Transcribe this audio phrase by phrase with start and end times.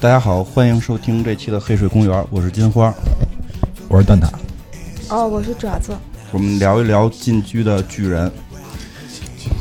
[0.00, 2.94] 大家好，欢迎收听这期的黑水公园，我是金花，
[3.88, 4.28] 我是蛋挞。
[5.08, 5.92] 哦，我是爪子。
[6.30, 8.30] 我们聊一聊进击的巨人。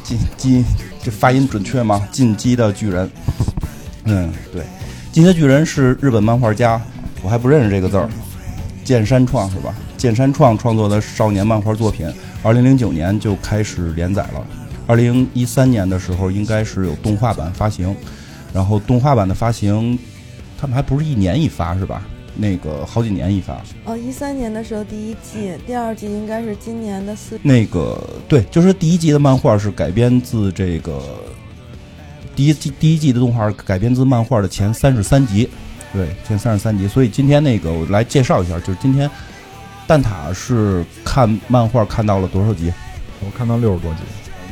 [0.04, 0.64] 进击，
[1.02, 2.08] 这发音准确吗？
[2.12, 3.10] 进击的巨人。
[4.04, 4.62] 嗯，对，
[5.12, 6.80] 进击的巨人是日本漫画家，
[7.24, 8.08] 我还不认识这个字儿，
[8.84, 9.74] 剑山创是吧？
[9.98, 12.08] 剑山创创作的少年漫画作品，
[12.44, 14.46] 二零零九年就开始连载了。
[14.86, 17.96] 二零一三年的时候，应该是有动画版发行，
[18.54, 19.98] 然后动画版的发行，
[20.58, 22.02] 他们还不是一年一发是吧？
[22.40, 23.60] 那个好几年一发。
[23.86, 27.40] 哦，一三年的时候第一季，第二季应该是今年的四。
[27.42, 31.02] 那个对，就是第一季的漫画是改编自这个
[32.36, 35.50] 第一季第一季的动画改编自漫画的前三十三集，
[35.92, 36.88] 对，前三十三集。
[36.88, 39.10] 所以今天那个我来介绍一下，就是今天
[39.88, 42.72] 蛋挞是看漫画看到了多少集？
[43.26, 44.02] 我看到六十多集，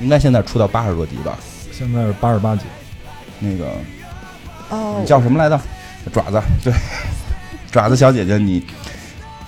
[0.01, 1.37] 应该现在出到八十多集吧？
[1.71, 2.63] 现在是八十八集。
[3.39, 3.71] 那个
[4.71, 5.61] 哦，你叫什么来着？
[6.13, 6.73] 爪子，对。
[7.71, 8.63] 爪子小姐姐，你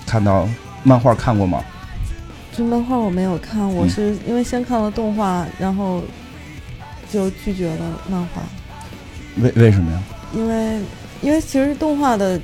[0.06, 0.46] 看到
[0.82, 1.64] 漫画看过吗？
[2.52, 6.02] 这漫画我没有看，我是因为先看了动画，然后
[7.10, 8.42] 就拒绝了漫画。
[9.40, 10.02] 为为什么呀？
[10.34, 10.80] 因为
[11.22, 12.38] 因为其实动画的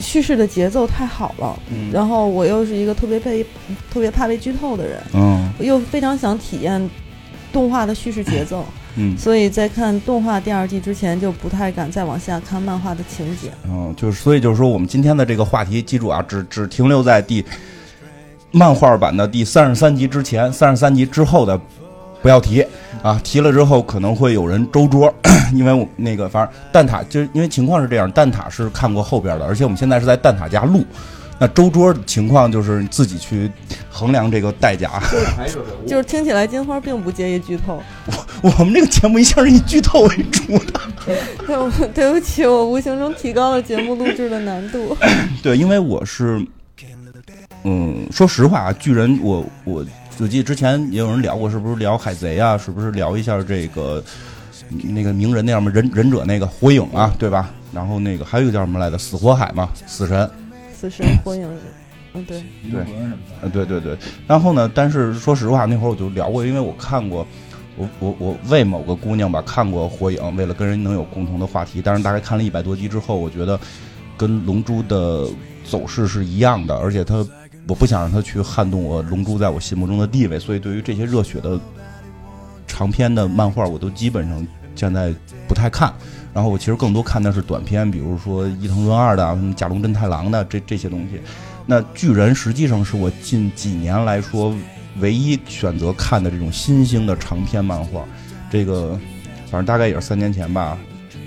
[0.00, 3.44] 叙事的节奏太好了，嗯然后我又是一个特别被
[3.90, 6.90] 特别怕被剧透的人，嗯我又非常想体验
[7.52, 8.64] 动画的叙事节奏，
[8.96, 13.50] 嗯所以在看动画第二季之前就不太敢再往下看漫画的情节。
[13.68, 17.44] 嗯，就是所以就是说，我们今天的这个话题，记住啊，只只停留在第
[18.52, 21.60] 漫画版的第三十三集之前，三十三集之后的
[22.22, 22.64] 不要提
[23.02, 25.12] 啊，提了之后可能会有人周桌，
[25.52, 30.84] 因为我那个反正蛋挞就是因为情况是这样，蛋挞是看过后边的，而且我们现在是在蛋挞家录。
[31.38, 33.50] 那周桌的情况就是你自己去
[33.90, 34.90] 衡量这个代价。
[35.86, 37.82] 就是听起来金花并不介意剧透，
[38.42, 40.80] 我我们这个节目一向是以剧透为主的。
[41.46, 44.96] 对我对不起，我无形中提高了节目录制的难度。
[45.42, 46.44] 对，因为我是，
[47.64, 49.84] 嗯，说实话啊，巨人，我我
[50.18, 52.56] 我记得之前也有人聊过，是不是聊海贼啊？
[52.56, 54.02] 是不是聊一下这个
[54.70, 57.50] 那个名人那样嘛，忍忍者那个火影啊，对吧？
[57.72, 58.96] 然后那个还有一个叫什么来着？
[58.96, 60.28] 死火海嘛，死神。
[60.90, 61.48] 死神火影，
[62.14, 62.80] 嗯，对，对，
[63.42, 63.96] 呃，对对对。
[64.26, 67.26] 然后呢，但是说实话，那会儿我就聊过，因为我看过，
[67.76, 71.82] 我我我为某个姑娘吧看过火影，为了跟人能有共同的话题。
[71.84, 73.58] 但是大概看了一百多集之后，我觉得
[74.16, 75.26] 跟龙珠的
[75.64, 77.26] 走势是一样的，而且它
[77.68, 81.60] 我不想让它去撼动我龙珠在我心目中的地位，所以对于这些热血的
[82.66, 85.12] 长篇的漫画，我都基本上现在
[85.48, 85.92] 不太看。
[86.36, 91.18] 然后我其实更多看的是短片，比如说伊藤润二的、什么甲龙真太郎的这这些东西。
[91.64, 94.54] 那巨人实际上是我近几年来说
[94.98, 98.04] 唯一选择看的这种新兴的长篇漫画。
[98.50, 99.00] 这个
[99.50, 100.76] 反正大概也是三年前吧，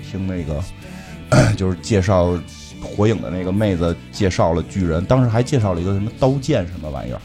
[0.08, 0.62] 听那个
[1.58, 2.38] 就是介绍
[2.80, 7.20] 火影的那个妹子介绍了巨人，当时还介绍了一个什么刀剑什么玩意儿，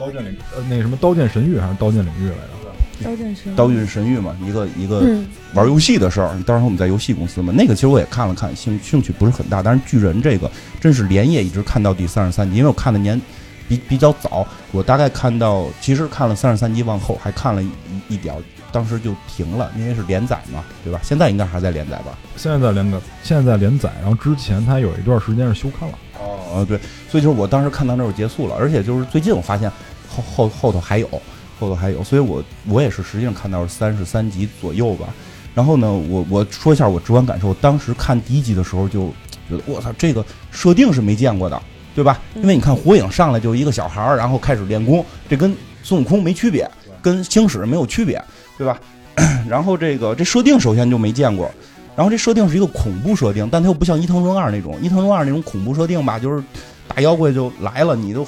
[0.00, 2.67] 刀剑领，呃，那什么刀剑神域还是刀剑领域来着？
[3.04, 6.36] 刀剑神，刀剑神域嘛，一个一个嗯，玩游戏的事儿。
[6.46, 9.62] 当时我们在游戏公司嘛，那个其实我也看了看，兴兴趣不是很大。
[9.62, 10.50] 但是巨人这个
[10.80, 13.20] 真是连夜一直看到第三十三集，因为我看的年
[13.68, 17.70] 比比较早，我大概看到其实看了三十三集往后还看了一
[18.08, 18.42] 一点儿，
[18.72, 21.00] 当时就停了，因为是连载嘛，对吧？
[21.02, 22.18] 现在应该还在连载吧？
[22.36, 25.98] 现在在连载，现在在连载，然后之前它有一段时间是休刊了。
[26.20, 26.78] 哦，对，
[27.08, 29.70] 所以就是我当时看到那儿就结束了，而且就是最近我发现
[30.08, 31.08] 后后后头还有，
[31.58, 35.06] 后头还有，所以我我也是实际上看到是三十三集左右吧。
[35.54, 39.08] 然后呢，我我说一下我直观感受，当时看第一集的时候就
[39.48, 41.60] 觉得我操，这个设定是没见过的，
[41.96, 42.20] 对吧？
[42.36, 45.52] 因为你看火影上来就一个小孩儿，然后开始练功，这跟
[45.82, 46.70] 孙悟空没区别，
[47.02, 48.22] 跟星矢没有区别，
[48.56, 48.78] 对吧？
[49.48, 51.50] 然后这个这设定首先就没见过，
[51.96, 56.40] 然后这设定是一个恐怖设定，但它又不像伊藤润二那种，伊藤润二那种恐怖设定吧，就是
[56.86, 58.24] 大妖怪就来了，你都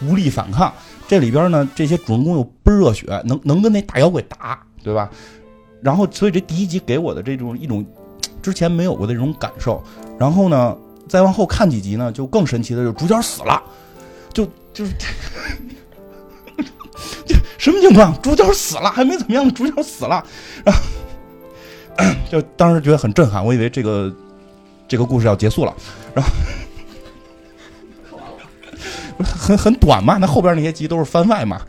[0.00, 0.72] 无力反抗。
[1.10, 5.10] 这里边呢，这些主人公又倍热血，能能跟那大妖怪打，对吧？
[5.82, 7.84] 然后，所以这第一集给我的这种一种
[8.40, 9.82] 之前没有过的这种感受。
[10.16, 10.76] 然后呢，
[11.08, 13.60] 再往后看几集呢，就更神奇的就是主角死了，
[14.32, 14.92] 就就是
[17.26, 18.16] 就什么情况？
[18.22, 20.24] 主角死了，还没怎么样，主角死了，
[20.64, 20.80] 然后
[22.30, 24.14] 就当时觉得很震撼，我以为这个
[24.86, 25.74] 这个故事要结束了，
[26.14, 26.30] 然后
[29.24, 31.60] 很很短嘛，那后边那些集都是番外嘛，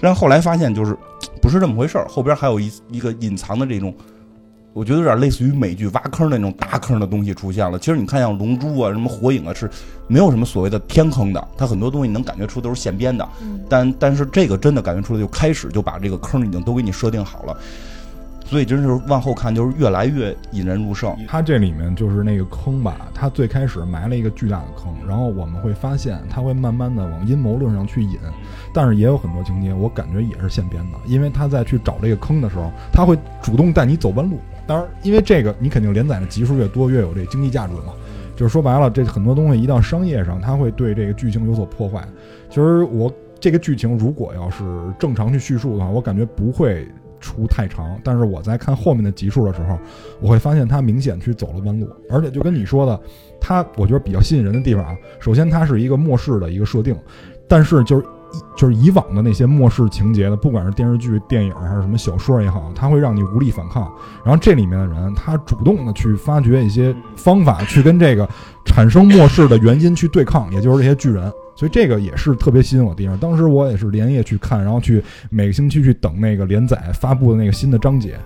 [0.00, 0.96] 然后后来发现就是
[1.40, 3.94] 不是这么回事儿，后边还有一一个隐藏的这种。
[4.74, 7.76] 我觉得有点类似于美剧挖坑的那种大坑的东西出现了。
[7.80, 9.68] 其实你看像《龙珠》啊、什么《火影》啊，是
[10.06, 13.26] 没有什么所谓的天坑的，它很多东西能感觉出都是现编的。
[13.68, 17.56] 但但是这个真的感觉出来，就开始就把这个坑已经都给你设定好了。
[18.48, 21.14] 所以真是往后看就是越来越引人入胜。
[21.28, 28.18] 它这里面就是那个坑吧，它最开始埋了一个巨大的坑，然后我们会发现它会慢慢的往阴谋论上去引，
[28.72, 34.38] 但是也有很多情节我感觉也是现编的，因为他在去找这个坑的时候，他会主动带你走弯路。
[34.66, 37.92] 当然，因为这个你肯定连载的集数越多，越有这经济价值嘛。
[38.36, 42.06] 就是说白了，这很多东西一到商业上，它会对这个剧情有所破坏。
[42.48, 44.64] 其实我这个剧情如果要是
[44.98, 46.86] 正常去叙述的话，我感觉不会
[47.20, 47.98] 出太长。
[48.04, 49.78] 但是我在看后面的集数的时候，
[50.20, 53.00] 我会发现它明显去走了弯路，而且就跟你说的，
[53.40, 56.96] 它我觉得比较吸引人的地方啊，首先它是一个末世的一个设定，
[57.46, 58.04] 但是就是。
[58.56, 63.90] 就是以往的那些末世情节的，不管是电视剧、电影还是什么小说也好，它会让你无力反抗。
[64.24, 68.28] 然后这里面的人，他主动的去发掘一些方法，去跟这个
[68.64, 71.32] 产生末世的原因去对抗，也就是这些巨人。
[71.56, 73.18] 所以这个也是特别吸引我的地方。
[73.18, 78.16] 当时我也是连夜去看，然后去每个星期去等那个连载发布的那个新的章节。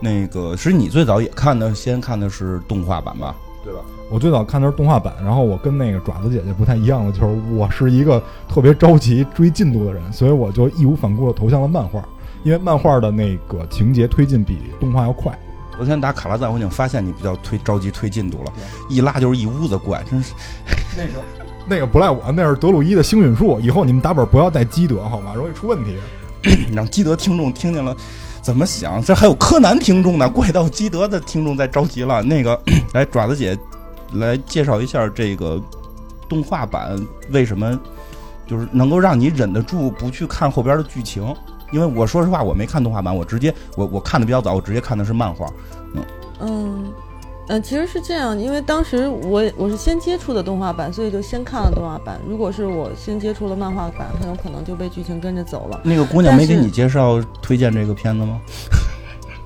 [0.00, 3.34] 那个，其实你最早也看的，先看的是动画版吧？
[3.64, 3.80] 对吧？
[4.08, 12.00] 我最早看的是动画版，然后我跟那个爪子姐姐不太一样的，就是我是一个特别着急追进度的人，所以我就义无反顾的投向了漫画，
[12.44, 15.36] 因为漫画的那个情节推进比动画要快。
[15.76, 18.52] 昨天打卡拉赞，我已经发现你比较推着急推进度了，
[18.88, 20.32] 一拉就是一屋子怪，真是。
[20.96, 21.22] 那个
[21.68, 25.34] 那个不赖我，那是德鲁伊的星陨术，以后你们打本不要带基德好吗？
[25.34, 25.96] 容易出问题。
[26.72, 27.94] 让基德听众听见了
[28.40, 29.02] 怎么想？
[29.02, 32.22] 这还有柯南听众呢，怪盗基德的听众在着急了。
[32.22, 32.58] 那个
[32.94, 33.58] 来爪子姐。
[34.14, 35.60] 来介绍一下这个
[36.28, 36.98] 动画版
[37.30, 37.78] 为什么
[38.46, 41.34] 就是能够让你忍得住不去看后边的剧情？
[41.72, 45.46] 因为我说实话，我没看动画版，我直接我我看的比较早，我直接看的是漫画。
[45.94, 46.04] 嗯
[46.40, 46.92] 嗯
[47.48, 52.20] 嗯，其实是这样，因为当时我我是先接触的动画版，所以就先看了动画版。
[52.28, 55.80] 如果是我先接触了漫画版，很有可能就被剧情跟着走了。
[55.84, 58.40] 那个姑娘没给你介绍推荐这个片子吗？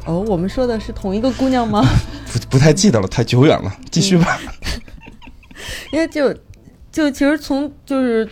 [0.06, 1.84] 哦，我们说的是同一个姑娘吗？
[2.32, 3.72] 不不太记得了，太久远了。
[3.90, 4.40] 继续吧。
[5.92, 6.34] 因为就
[6.90, 8.26] 就其实从就是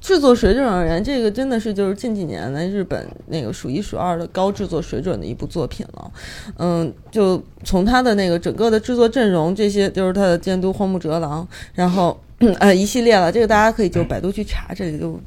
[0.00, 6.12] 制作水准而言，这个真的是就是近几年来日本那个数一数二的高制作水准的一部作品了。
[6.58, 12.20] 嗯，就从他的那个整个的制作阵容，这些就是他的监督荒木哲郎，然后
[12.58, 15.18] 呃一系列了，这个大家可以就百度去查，这里就。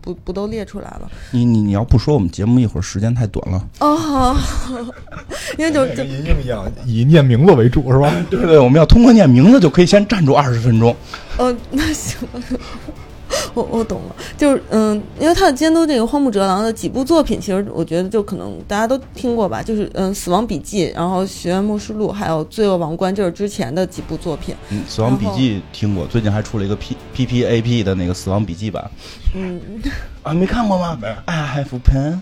[0.00, 1.10] 不不都列出来了？
[1.30, 3.66] 你你你要不说，我们节目一会儿时间太短了。
[3.80, 4.36] 哦，
[5.58, 8.12] 因为就跟银鹰一样，以念名字为主是吧？
[8.30, 10.94] 对对，我们要通过念名字就可以先站住二十分钟。
[11.38, 12.18] 嗯，那行。
[13.54, 24.54] 我我懂了，就是嗯，因为他的监督这个荒木哲郎的几部作品，其实我觉得就可能大家都听过吧，就是嗯，《死亡笔记》，然后《学院末世录》，还有《罪恶王冠》，就是之前的几部作品。
[24.70, 28.90] 嗯，《死亡笔记》听过，最近还出了一个 P P P A P 的那个《死亡笔记》版。
[29.34, 29.60] 嗯，
[30.22, 30.98] 啊，没看过吗？
[31.00, 31.14] 没 有。
[31.26, 32.20] I have pen，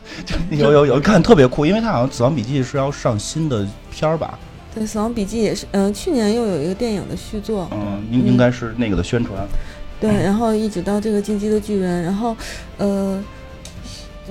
[0.51, 4.39] 有有有，看特别酷，因为他好像《死亡笔记》是要上新的片儿吧？
[4.75, 7.67] 对，《死亡笔记》也是，嗯，去年又有一个电影的续作。
[7.73, 9.47] 嗯，应应该是那个的宣传。
[10.01, 12.37] 对，然后一直到这个进击的巨人，然后，
[12.77, 13.23] 呃，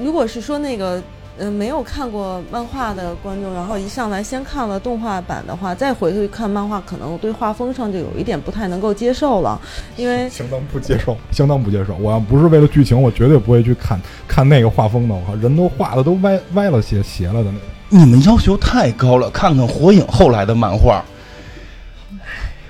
[0.02, 1.02] 如果是说那个，
[1.40, 9.60] 嗯，没有看过漫画的观众，然后一上来先看了动画版的话，再回去看漫画，可能对画风上就有一点不太能够接受了，
[9.98, 11.96] 因为相当不接受，相当不接受。
[11.98, 15.14] 我要不是为了剧情，我绝对不会去看看那个画风的。
[15.14, 17.60] 我靠，人都画的都歪歪了斜斜了的那。
[17.90, 21.04] 你们要求太高了，看看火影后来的漫画。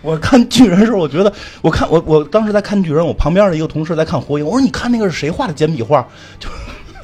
[0.01, 6.07] 我看巨人的时候，我觉得，我看我我当时在看巨人，我旁边的一个同事在看火影，我说你看那个是谁画的简笔画？
[6.39, 6.47] 就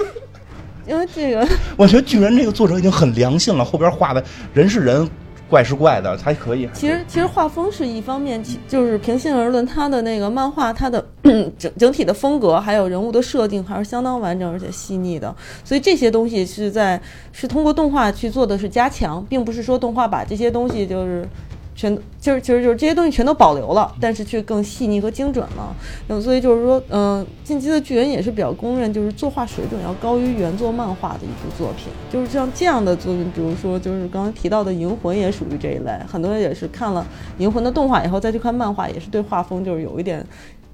[0.88, 1.48] 因为这个，
[1.78, 4.24] 我觉得巨人这个作者已经很良心了，后边画的
[4.54, 5.10] 人是人，
[5.50, 6.70] 怪是怪的，还可以。
[6.74, 11.04] 其实其实画风是一方面，就是平心而论，他的那个漫画，他的
[11.58, 15.34] 整整体的风格，还有人物的设定，还是相当完整而且细腻的。
[15.64, 21.28] 所以这些东西是在是通过动画去做的是加强，并不是说动画把这些东西就是。
[21.76, 25.76] 全就是其实就是这些东西全都保留了，但是却更细腻和精准了。
[26.08, 31.88] 嗯，所以就是说，嗯，《进击的巨人》也是比较公认，就是作画水准要高于原作漫画的一部作品。
[32.12, 35.92] 就是像这样的作品，比如说就是刚刚提到的《银魂》也属于这一类。
[36.08, 37.06] 很多人也是看了
[37.42, 40.26] 《银魂》的动画以后再去看漫画，也是对画风就是有一点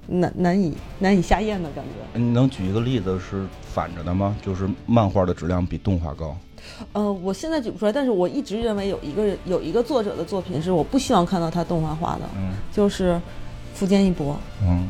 [0.06, 2.18] 难难以难以下咽的感觉。
[2.20, 4.36] 你能举一个例子是反着的吗？
[4.42, 6.36] 就是漫画的质量比动画高？
[6.92, 12.22] 呃，我现在举不出来，但是我一直认为有一个有一个作者的作品是我不希望看到他动画化的，
[12.72, 13.20] 就是
[13.74, 14.36] 福建一博。
[14.62, 14.88] 嗯，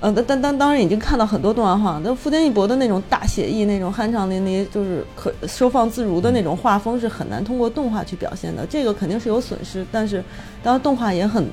[0.00, 8.66] 呃，但但当当然已经看到很多动画化，但福建一博的那种大写意、那种酣畅淋漓、就是可收放自如的那种画风是很难通过动画去表现的。
[8.66, 10.22] 这个肯定是有损失，但是
[10.62, 11.46] 当然动画也很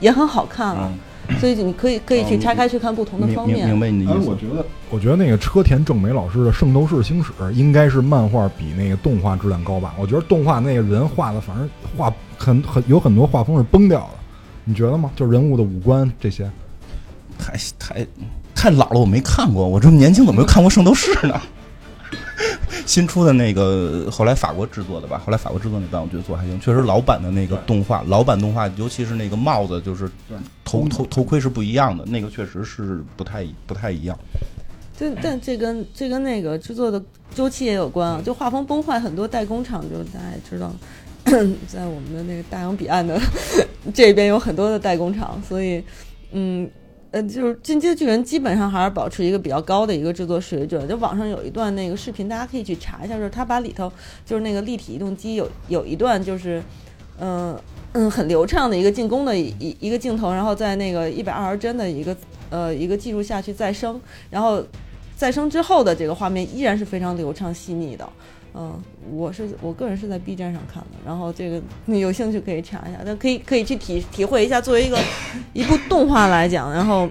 [0.00, 0.92] 也很好看了。
[1.40, 3.66] 所以你可以可以去哦拆开去看不同的方面。
[3.68, 4.28] 明白你的意思。
[4.28, 9.94] 我觉得，我觉得那个车田正美老师的《圣斗士星矢》应该是漫画比那个动画质量高吧？
[9.98, 14.18] 我觉得动画那个人画的，反正画很很有很多画风是崩掉的，
[14.64, 15.10] 你觉得吗？
[15.16, 16.50] 就人物的五官这些，
[17.38, 18.06] 太太
[18.54, 19.66] 太老了，我没看过。
[19.66, 21.40] 我这么年轻，怎么又看过《圣斗士》呢？
[22.86, 30.10] 新出的那个，后来法国制作的吧，后来法国制作那版我觉得做还行，确实老版的那个动画，老版动画，尤其是那个帽子，就是
[30.82, 34.18] 头头头盔是不一样的，那个确实是不太不太一样。
[34.96, 37.02] 就但这跟这跟那个制作的
[37.34, 38.22] 周期也有关啊。
[38.24, 40.72] 就画风崩坏，很多代工厂，就是大家也知道，
[41.68, 43.20] 在我们的那个大洋彼岸的
[43.94, 45.82] 这边有很多的代工厂，所以
[46.32, 46.70] 嗯。
[47.10, 50.88] 呃，就是《进击的巨人》基本上还是保持一个比较高的一个制作水准。
[50.88, 53.88] 就网上有一段那个视频，大家可以去查一下，就是他把里头
[54.26, 56.60] 就是那个立体移动机有有一段就是，
[57.20, 57.56] 嗯、
[57.94, 62.16] 嗯很流畅的一个进攻的一一一个镜头，然后在那个一百二十帧的一个
[62.50, 64.62] 呃一个技术下去再生，然后
[65.16, 68.08] 再生之后的这个画面依然是非常流畅细腻的。
[68.56, 68.80] 嗯，
[69.12, 74.98] 我是我个人是在 B 站上看的，然后这个你有兴趣可以查一下，但可以可以去体体会一下，作为一个
[75.52, 77.08] 一部动画来讲，然后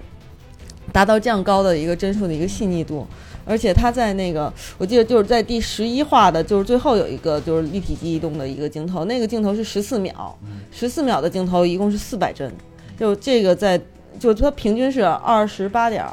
[0.92, 3.06] 达到这样高的一个帧数的一个细腻度，
[3.46, 10.38] 而且他在那个我记得就是在第十一话的，就是最后有一个就是立体机移动的一个镜头，那个镜头是十四秒，
[10.72, 12.52] 十四秒的镜头一共是四百帧，
[12.98, 13.80] 就这个在
[14.20, 16.06] 就它平均是二十八点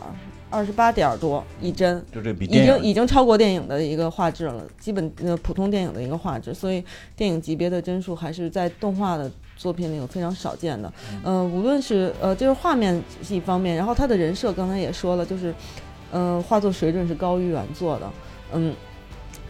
[0.49, 6.85] 二十八点多一帧，就这比已经已经超过电影的一个画质了，基本呃普通电影的一个画质，所以
[7.15, 10.93] 电影级别的帧数还是在动画的作品里有非常少见的。
[11.23, 15.55] 呃，无论是呃就是画面是一方面，然后他的人设刚才也说了，就是
[16.11, 18.11] 呃画作水准是高于原作的。
[18.53, 18.75] 嗯，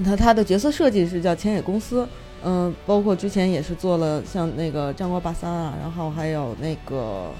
[0.05, 2.07] 他他的角色设计是叫浅野公司。
[2.43, 7.31] 嗯、包括之前也是做了像那个《战国八三》啊，然后还有那个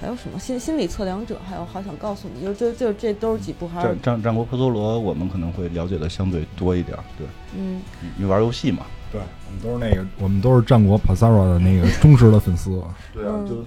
[0.00, 7.82] 还有什么心心理测量者，还有好想告诉你，就就就这都是几部还是战战战国科多罗，我们可能会了解的相对多一点儿，对，嗯。
[8.18, 8.86] 因为玩游戏嘛。
[9.12, 12.82] 对我们都是那个，我们都是战国 Pasara 的那个忠实的粉丝。
[13.12, 13.62] 对啊就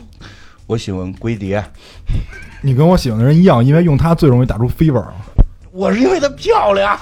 [0.65, 1.63] 我喜欢龟蝶，
[2.62, 5.05] 你跟我喜欢的人一样，因为用它最容易打出 fever
[5.72, 6.98] 我是因为它漂亮。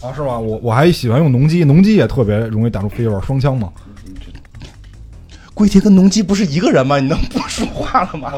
[0.00, 0.38] 啊，是吗？
[0.38, 3.72] 我我还喜欢用农机，农机也特别容易打出 fever，双枪嘛。
[5.54, 6.98] 龟蝶跟农机不是一个人吗？
[7.00, 8.32] 你能不说话了吗？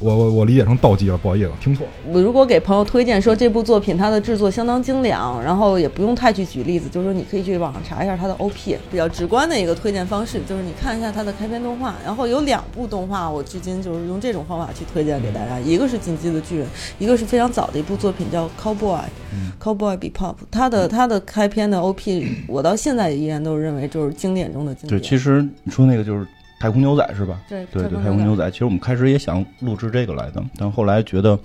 [0.00, 1.92] 我我我理解成道机了，不好意思，听错了。
[2.12, 11.96] 我如果给朋友推荐说这部作品它的制作相当精良，然后也不用太去举例子，就是说你可以去网上查一下它的 OP，比较直观的一个推荐方式，就是你看一下它的开篇动画。
[12.04, 16.66] 然后有两部动画，我至今就是用这种方法去推荐给大家，一个是《进击的巨人》，
[17.00, 19.00] 一个是非常早的一部作品叫《Cowboy》
[19.60, 20.36] ，Cowboy Bebop。
[20.48, 26.24] 它的它的开篇的 OP，我到现在依然都认为就是经典中的经典对，其实你说那个就是
[26.60, 27.40] 太空牛仔是吧？
[27.48, 28.50] 对对对，太空牛仔。
[28.50, 31.38] 其实我们开始也想录制这个来的，但后来觉得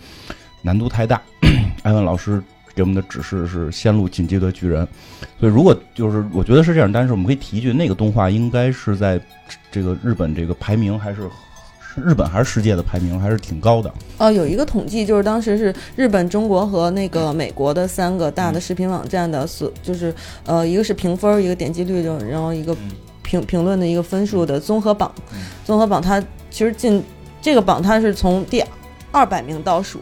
[0.62, 1.22] 难度太大。
[1.84, 2.41] 艾文老师
[2.74, 4.86] 给我们的指示是先录《进击的巨人》，
[5.39, 9.22] 所以如果就是我觉得是这样，但是我们可以提一句，那个动画应该是在
[9.72, 11.22] 这个日本这个排名还是
[11.93, 13.93] 是日本还是世界的排名还是挺高的。
[14.17, 20.12] 哦，有一个统计，就是当时是日本、中国和那个美国的三个大的视频网站的所，就是
[20.46, 22.75] 呃，一个是评分，一个点击率，就然后一个
[23.23, 25.11] 评评论的一个分数的综合榜。
[25.65, 27.03] 综合榜它其实进
[27.41, 28.63] 这个榜，它是从第
[29.11, 29.99] 二百名倒数，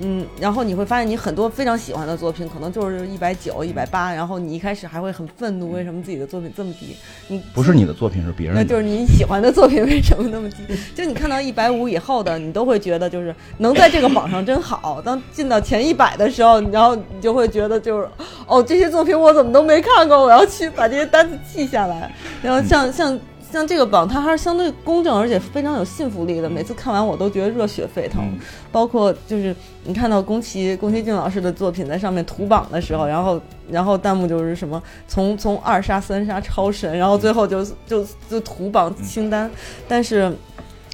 [0.00, 6.96] 嗯，然后你会发现你很多非常喜欢的作品，可能就是一百九、一百八，然后你一开始还会很愤怒，为什么自己的作品这么低？
[7.26, 8.62] 你不是你的作品，是别人的。
[8.62, 10.56] 那就是你喜欢的作品为什么那么低？
[10.94, 15.02] 就你看到一百五以后的，你都会觉得就是能在这个榜上真好。
[15.02, 18.08] 当进到前一百的时候，然后你就会觉得就是
[18.46, 22.14] 哦，这些作品我怎么都没看过，我要去把这些单子记下来。
[22.40, 23.18] 然后像像
[23.50, 26.48] 像这个榜，它还是相对公正，而且非常有信服力的。
[26.50, 28.22] 每次看完我都觉得热血沸腾。
[28.70, 33.40] 包括就是你看到宫崎宫崎骏老师的作品在上面图榜的时候，然后
[33.70, 39.50] 然后弹幕就是什么从从二杀三杀超神，然后最后就就就图榜清单。
[39.88, 40.30] 但是，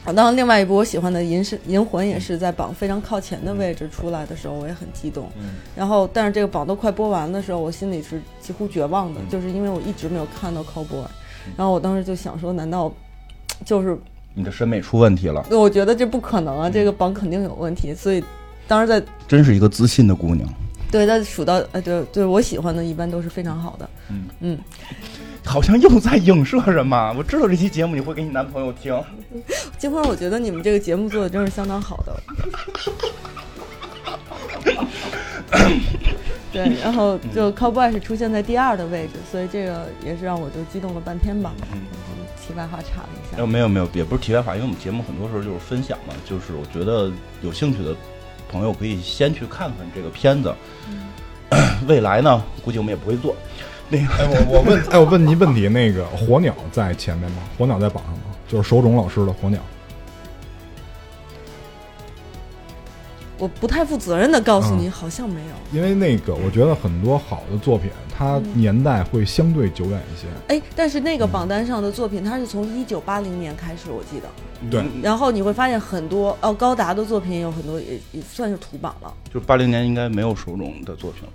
[0.04, 5.28] 啊当然另外一部我喜欢的《银是银魂》也是在榜非常靠前的位置出来的时候，我也很激动。
[5.74, 11.06] 然后，但是这个榜都快播完的时候，我心里是几乎绝望的，就是因为我一直没有看到 Cowboy。
[11.56, 12.92] 然后我当时就想说，难道
[13.64, 13.98] 就是
[14.34, 18.22] 你的审美出问题了，我觉得这不可能啊，这个榜肯定有问题，所以
[18.66, 20.48] 当时在真是一个自信的姑娘。
[20.90, 24.58] 对在数到呃对对我喜欢的一般都是非常好的，嗯嗯，
[25.44, 27.12] 好像又在影射什么？
[27.18, 28.96] 我知道这期节目你会给你男朋友听。
[29.76, 32.22] 金花，我觉得你们这个节目做的真是相当好的。
[36.54, 41.52] 对，然后就 Cowboy 是出现在第二的位置，所以这个也是让我就激动了半天吧。
[42.46, 43.38] 题外话插了一下。
[43.38, 47.10] 呃，没有没有，也不是题外话，因为我们节目很多时候就是分享嘛，就是我觉得
[47.42, 47.94] 有兴趣的
[48.48, 50.54] 朋友可以先去看看这个片子。
[51.88, 53.34] 未来呢，估计我们也不会做。
[53.90, 57.38] 那个，哎，我我问，哎，我问你问题，那个火鸟在前面吗？
[57.58, 58.20] 火鸟在榜上吗？
[58.48, 59.58] 就是手冢老师的火鸟。
[63.38, 65.76] 我不太负责任的告诉你，嗯好像没有。
[65.76, 70.26] 因为那个，我觉得很多好的作品，它年代会相对久远一些。
[70.48, 74.28] 哎，但是那个榜单上的作品，它是从一九八零年开始，我记得。
[74.70, 79.12] 对然后你会发现很多哦，高达的作品有很多也也算是土榜了。
[79.32, 81.28] 就八零年应该没有手冢的作品了。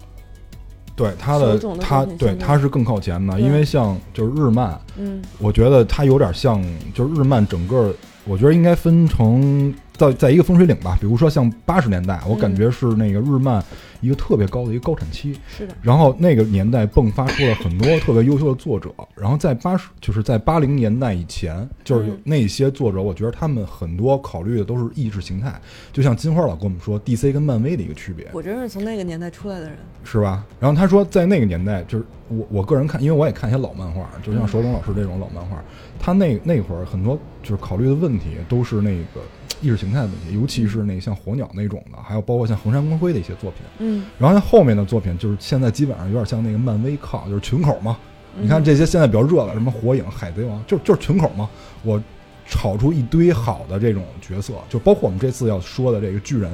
[0.96, 6.64] 对他的手冢的它对作品现在它是更靠前的，因为像就是日漫，嗯我觉得它有点像，
[6.94, 7.94] 就是日漫整个，
[8.26, 10.98] 我觉得应该分成在在一个风水岭吧。
[11.00, 13.64] 比如说像八十年代，我感觉是那个日漫
[14.02, 25.54] 一个特别高的一个高产期，是的，然后那个年代迸发出了很多特别优秀的作者，然后在八十就是在八零年代以前，就是嗯那些作者，我觉得他们很多考虑的都是意识形态，
[25.92, 29.78] 就像金花老跟我们说，DC 跟漫威的一个区别，我真是从那个年代出来的人。
[30.02, 30.46] 是吧？
[30.62, 35.62] 然后他说，在那个年代，就是我我个人看，因为我也看一些老漫画，就像手冢老师这种老漫画，
[36.00, 39.20] 他那那会儿很多就是考虑的问题都是那个
[39.62, 43.62] 意识形态的问题，尤其是那像火鸟那种的，还有包括像横山光辉的一些作品。
[43.80, 47.98] 嗯，然后像后面的作品就是现在基本上有点像那个漫威靠，就是群口嘛。
[48.38, 51.50] 嗯你看这些现在比较热的，什么火影、海贼王，就就是群口嘛。
[51.84, 52.02] 我
[52.48, 56.52] 炒出一堆好的这种角色，就包括我们这次要说的这个巨人，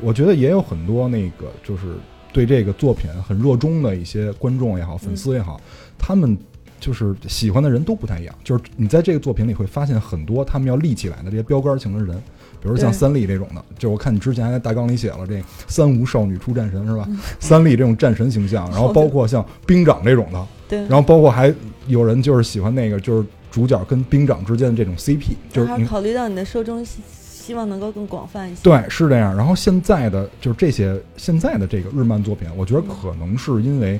[0.00, 1.94] 我觉得也有很多那个就是
[2.32, 5.60] 对这个作品很热衷的一些观众也好、粉丝也好，
[5.98, 6.36] 他们。
[6.80, 12.18] 就是喜欢的人都不太一样，就是你在这个作品里会发现很多他们要立起来的这些标杆型的人，
[12.62, 17.08] 比如像三笠这种的，就我看你之前还在大纲里写了这三无少女出战神是吧？
[17.38, 20.78] 三笠这种战神形象，然后包括像兵长这种的，对。
[20.80, 21.52] 然后包括还
[21.86, 28.60] 有人就是喜欢那个就是主角跟兵长之间的这种 CP，就是你考虑到你的受众希希望能够更广泛一些。
[28.62, 29.34] 对是这样。
[29.36, 33.98] 然后现在的就是这些现在的这个日漫作品，我觉得可能是因为。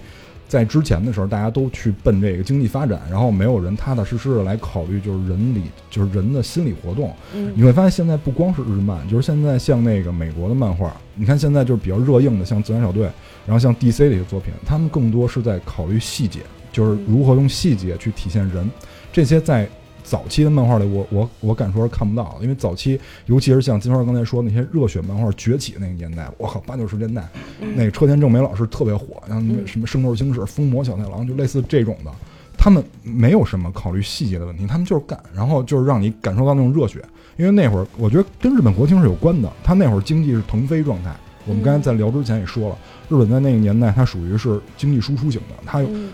[0.50, 7.14] 在之前的时候，大家都去奔这个经济发展，然后没有人踏踏实实的来考虑就是人理就是人的心理活动。
[7.32, 13.04] 嗯你会发现现在不光是日漫，就是现在像那个美国的漫画，你看现在就是比较热映的，像自然小队，
[13.46, 16.40] 然后像 DC 的一些作品，他们更多是在考虑细节，
[16.72, 18.68] 就是如何用细节去体现人。
[19.12, 19.68] 这些在
[20.10, 27.28] 早期的漫画里，我我我敢说是看不到，因为早期，尤其是像金花刚才说那些热血漫画崛起的那个年代，我靠，八九十年代，
[27.76, 32.10] 那个车田正美老师特别火，然后嗯什么《圣斗士星矢》《疯魔小太郎》，就类似这种的。
[32.58, 37.00] 他们没有什么考虑细节的问题，他们就是干，然后就是让你感受到那种热血。
[37.36, 41.14] 因为那会儿，我觉得跟日本国情是有关的，他那会儿经济是腾飞状态。
[41.46, 42.76] 我们刚才在聊之前也说了，
[43.08, 46.10] 日本在那个年代，它属于是经济输出型的，它有嗯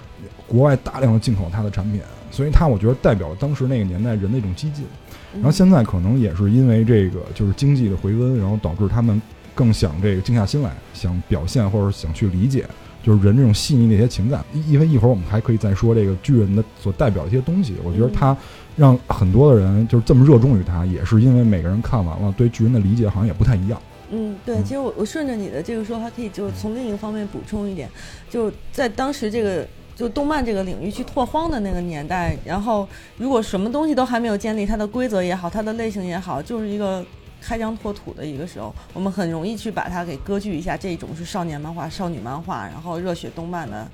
[0.47, 2.01] 国外大量的进口它的产品，
[2.37, 4.85] 所以它我觉得代表了当时那个年代人的一种激进。
[5.33, 9.21] 然后现在可能也是因为这个就是经济的回温，然后导致他们
[9.55, 12.67] 更想这个静下心来，想表现或者想去理解，
[13.03, 14.45] 就是人这种细腻的一些情感。
[14.53, 17.75] 因因为一会儿我们还可以再说这个巨人的所代表的一些东西。
[17.83, 18.37] 我觉得他
[18.77, 23.81] 让很多的人就是这么热衷于他，也是因为每个人看完了对巨人的理解好像也不太一样。
[24.11, 27.91] 嗯，对，嗯其实我我顺着你的这个说，还可以就从另一个方面补充一点，
[28.31, 37.05] 就在当时这个就动漫这个领域去拓荒的那个年代，然后如果什么东西都还没有建立，它的规则也好，它的类型也好，就是一个
[37.41, 43.89] 开疆拓土的一个时候，我们很容易去把它给割据一下，这种是少年漫画、少女漫画，然后热血动漫的。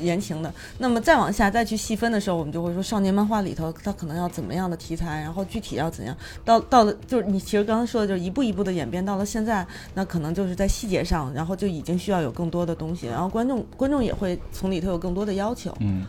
[0.00, 6.16] 言情的，那么再往下再去细分的时候，我们就会说少年漫画里头它可能要怎么样的题材，然后具体要怎样。
[6.44, 16.04] 到到了就是你其实刚刚说的，就是一步一步的演变到了现在，那可能就是在细节上，然后就已经需要有更多的东西，然后观众观众也会从里头有更多的要求，嗯，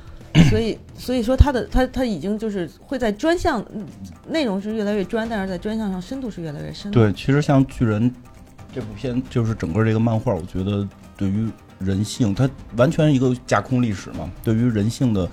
[0.49, 3.85] 所以所以说它的它它已经就是会在专项嗯
[4.27, 6.91] 内容是越来越专，但是在专项上深度是越来越深。
[6.91, 8.13] 对，其实像巨人
[8.73, 14.29] 这部片，就是整个这个漫画，我觉得对于人性，它完全一个架空历史嘛。
[14.43, 15.29] 对于人性的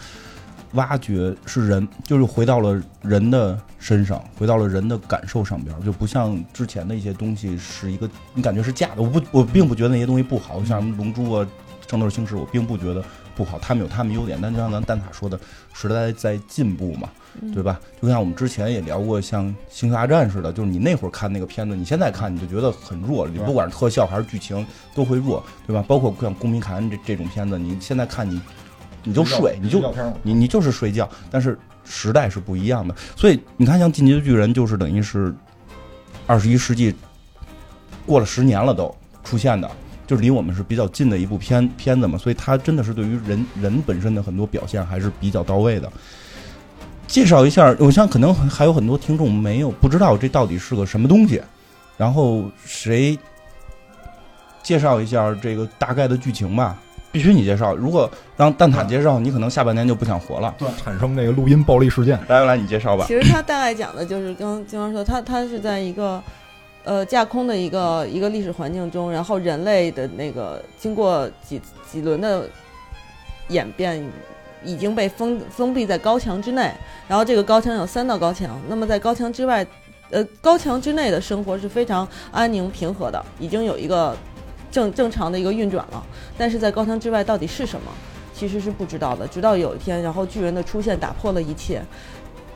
[0.73, 9.03] 挖掘是人，就是回到了人的身上，回到了人的感受上边，就不像之前的一些东西是一个你感觉是假的。
[9.03, 11.47] 我不，我并不觉得那些东西不好，像什么龙珠啊、
[11.89, 14.39] 圣斗士星矢，我并不觉得不好，他们有他们优点。
[14.41, 15.39] 但就像咱蛋挞说的，
[15.73, 17.09] 时代在进步嘛。
[17.55, 17.81] 对吧？
[17.99, 25.83] 就像我们之前也聊过，像《星球大战》似的，就是你那会儿看那个片子，你现在看你就觉得很弱，你不管是特效还是剧情都会弱，对吧？
[25.89, 28.39] 包括像《公民凯恩》这这种片子，你现在看你
[29.03, 35.35] 你就睡，你就你你就是睡觉，但是时代是不一样的，所以你看，像《进击的巨人》就是等于是
[36.27, 36.95] 二十一世纪
[38.05, 39.71] 过了十年了都出现的。
[40.07, 45.91] 就是离我们是比较近的一部片片子嘛，所以它真的是对于人人本身的很多表现还是比较到位的。
[47.07, 51.43] 介绍一下，我想可能还有很多听众没有不知道这到底是个什么东西，
[51.97, 53.19] 然后谁
[54.63, 56.79] 介绍一下这个大概的剧情吧？
[57.11, 60.55] 必须你介绍，如果让蛋挞介绍，你可能下半年就不想活了。
[60.59, 62.19] 对产生那个录音暴力事件。
[62.29, 63.05] 来来来，你介绍吧。
[63.07, 66.23] 其实他大概讲的就是刚金刚说，他他是在一个
[66.85, 72.49] 呃架空的一个一个历史环境中，然后人类的那个经过几几轮的
[73.49, 74.05] 演变，
[74.65, 76.73] 已经被封封闭在高墙之内。
[77.09, 79.67] 然后这个高墙有三道高墙，那么在高墙之外，
[80.11, 84.17] 呃高墙之内的生活是非常安宁平和的，已经有一个
[84.71, 86.05] 正正常的一个运转了。
[86.37, 87.93] 但是在高墙之外到底是什么，
[88.35, 89.27] 其实是不知道的。
[89.29, 91.83] 直到有一天，然后巨人的出现打破了一切。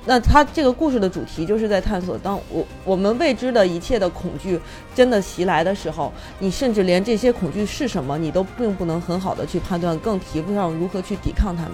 [0.08, 4.58] 那他这个故事的主题就是在探索，当我我们未知的一切的恐惧
[4.94, 11.72] 真的袭来的时候，你甚至连这些恐惧是什么，你都并不能很好的去判断，更提不上如何去抵抗他们。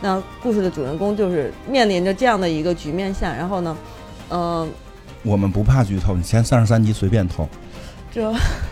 [0.00, 3.76] 那故事的主人公就是面临着这样的一个局面下，然后呢，
[4.30, 4.68] 嗯、
[5.22, 7.48] 我们不怕剧透，你前三十三集随便透。
[8.10, 8.32] 这，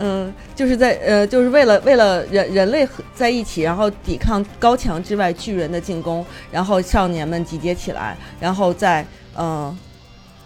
[0.00, 9.78] 嗯，就是在呃，就是为了为了人人类在一起，然后抵抗高墙之外巨人的进攻，然后少年们集结起来，然后在嗯。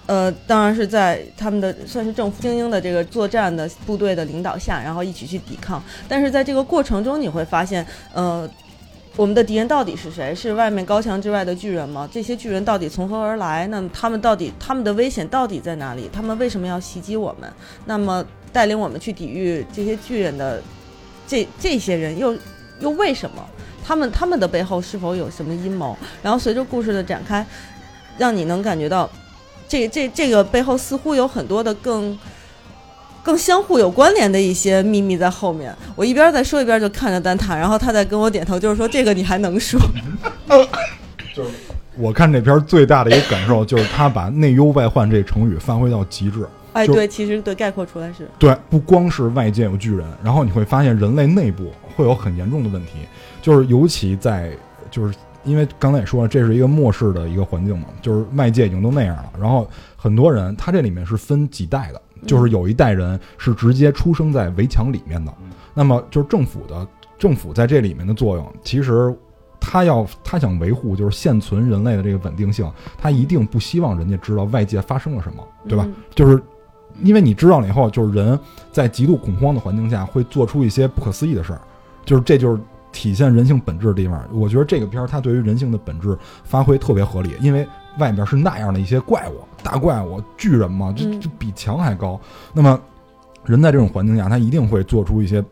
[0.06, 5.82] 呃，当然是在他们的算是政府精英的这个作战的部队的领导下，然后一起去抵抗。
[6.06, 8.46] 但是在这个过程中，你会发现，呃，
[9.16, 10.34] 我们的敌人到底是谁？
[10.34, 12.06] 是外面高墙之外的巨人吗？
[12.12, 13.66] 这些巨人到底从何而来？
[13.68, 16.10] 那他们到底他们的危险到底在哪里？
[16.12, 17.50] 他们为什么要袭击我们？
[17.86, 18.22] 那么
[18.54, 20.62] 带领我们去抵御这些巨人的
[21.26, 22.34] 这这些人又
[22.80, 23.44] 又为什么？
[23.84, 25.94] 他们他们的背后是否有什么阴谋？
[26.22, 27.44] 然后随着故事的展开，
[28.16, 29.10] 让你能感觉到
[29.68, 32.18] 这这这个背后似乎有很多的更。
[33.24, 35.74] 更相互有关联的一些秘密在后面。
[35.96, 39.80] 我一边在说，一边就看着丹塔，然后他在跟我点头，就是说这个你还能说。
[41.34, 41.42] 就
[41.96, 46.46] 我看这篇最大的一个感受就是他把“内忧外患”这成语发挥到极致。
[46.74, 52.92] 哎，对，其实对概括出来是，对，不光是外界有巨人，然后你会发现人类内部会有很严重的问题，
[53.40, 54.52] 就是尤其在
[54.90, 65.32] 就是因为刚才也说了，这是一个末世的一个环境嘛，就是外界已经都那样了，然后很多人他这里面是分几代的，就是有一代人是直接出生在围墙里面的，
[65.72, 66.87] 那么就是政府的
[67.18, 69.14] 政府在这里面的作用，其实。
[69.66, 75.87] 他要他想维护就是现存人类的这个稳定性，他一定不希望人家知道外界发生了什么，对吧？
[75.88, 76.38] 嗯就是
[77.02, 78.38] 因为你知道了以后，就是人
[78.70, 81.61] 在极度恐慌的环境下会做出一些不可思议的事儿，
[82.04, 82.61] 就是这就是
[82.92, 84.22] 体现人性本质的地方。
[84.33, 87.66] 我觉得这个片儿它对于人性的本质发挥特别合理，因为
[87.98, 92.20] 外面是那样的一些怪物、大怪物、巨人嘛，这嗯这比墙还高。
[92.52, 92.80] 那么
[93.44, 95.44] 人在这种环境下，他一定会做出一些。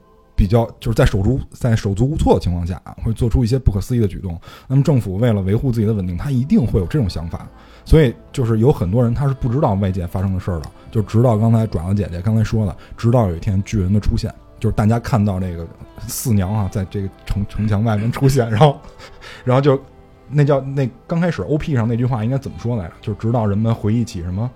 [0.43, 4.37] 比较就是在手足在手足无措的情况下，会做出一些不可思议的举动。
[4.67, 7.47] 那么政府为了维护自己的稳定，他一定会有这种想法。
[7.85, 15.65] 所以就是有很多人他是不知道外界发生的事儿的，就直到刚才爪子姐姐刚才说的，直到有一天巨人的出现，就是大家看到这个
[16.09, 18.77] 四娘啊，在这个城城墙外面出现，然后，
[19.47, 19.81] 然后就
[20.29, 22.95] 那叫那刚开始 O P 上那句话应该怎么说来着？
[23.01, 24.51] 就直到人们回忆起什么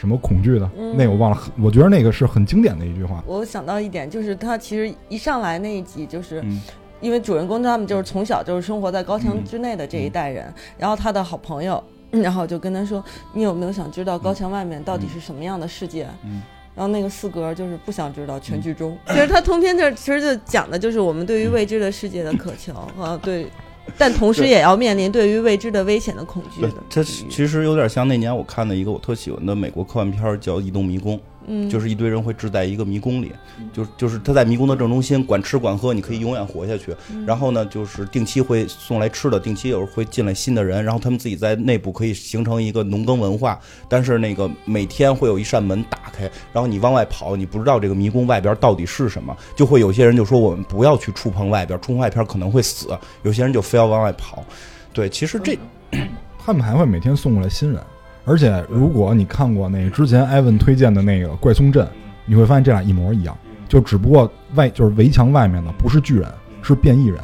[0.00, 3.22] 什么恐惧的，嗯那我忘了，我觉得那个是很经典的一句话。
[3.26, 6.58] 我想到一点，就是他其实一上来那一集，就是嗯
[7.02, 16.40] 因为主人公他们就是从小就是生活在高墙之内的这一代人，然后他的好朋友， 然后就跟他说：“你有没有想知道高墙外面到底是什么样的世界？”嗯
[16.72, 18.96] 然后那个四格就是不想知道，全剧终。
[19.08, 23.46] 其实他通篇这其实就讲的就是我们对于未知的世界的渴求和 对，
[23.98, 31.16] 但同时也要面临对于未知的危险的恐惧这其实有点像那年我看的一个我特喜欢的美国科幻片，叫《移动迷宫》，
[31.52, 33.32] 嗯，就是一堆人会置在一个迷宫里，
[33.72, 36.94] 就是就是他在迷宫的正中心，管吃管喝，你可以永远活下去。
[37.12, 37.26] 嗯。
[37.26, 43.58] 然后呢，就是定期会送来吃的，定期有时候会进来新的人，然后他们自己在内部可以形成一个农耕文化。
[43.88, 54.44] 但是那个每天会有一扇门打开，然后你往外跑，你不知道这个迷宫外边到底是什么，就会有些人就说我们不要去触碰外边，触碰外边可能会死，有些人就非要往外跑。
[54.92, 55.58] 对，其实这
[56.38, 57.82] 他们还会每天送过来新人，
[58.24, 61.86] 而且如果你看过那之前艾文推荐的那个怪松镇，
[62.26, 63.36] 你会发现这俩一模一样，
[63.68, 66.28] 就只不过外就是围墙外面的不是巨人，
[66.62, 67.18] 是变异人。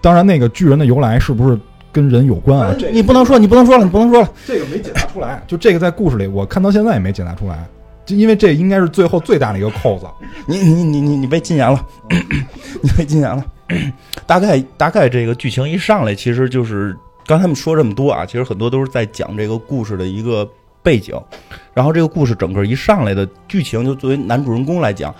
[0.00, 1.58] 当然，那个巨人的由来是不是
[1.92, 2.74] 跟人有关啊？
[2.78, 4.28] 这你不能说，你不能说了，你不能说了。
[4.46, 7.66] 这个没解答出来， 就这个在故事里我看到现在也没解答出来，
[8.06, 10.06] 就因为这应该是最后最大的一个扣子。
[10.46, 11.84] 你你你你你被禁言了，
[12.80, 13.44] 你被禁言了。
[14.26, 16.96] 大概大概这个剧情一上来，其实就是
[17.28, 20.48] 刚才他们说这么多啊，其实很多都是在讲这个故事的一个
[20.82, 21.14] 背景。
[21.74, 25.14] 然后这个故事整个一上来的剧情，就作为男主人公来讲，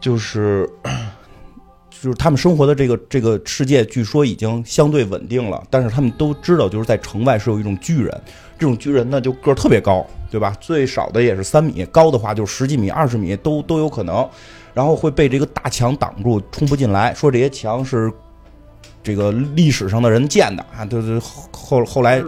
[0.00, 0.70] 就是
[1.90, 8.22] 就是他们生活的这个这个世界，据说已经相对稳定了，但是他们都知道，就是在城外是有一种巨人，
[8.56, 10.56] 这种巨人呢就个儿特别高，对吧？
[10.60, 14.24] 最少的也是三米，高的话就十几米、二十米都都有可能，
[14.72, 17.12] 然后会被这个大墙挡住，冲不进来。
[17.12, 18.08] 说这些墙是
[19.04, 22.20] 这个历史上的人建的啊，就是后后后来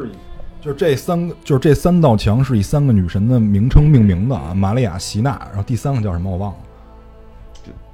[0.60, 6.58] 就是这三个，就是这三道墙是以三个女神的名称命名的啊，玛利亚、席娜，然后第三个叫什么我忘了。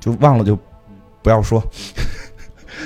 [0.00, 0.58] 就就忘了就
[1.22, 1.62] 不要说，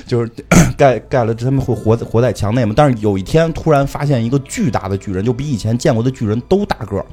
[0.06, 0.30] 就是
[0.76, 2.74] 盖盖了，他们会活在活在墙内嘛。
[2.76, 7.06] 但是有一天突然发现一个巨大的巨人，就比以前见过的巨人都大个儿。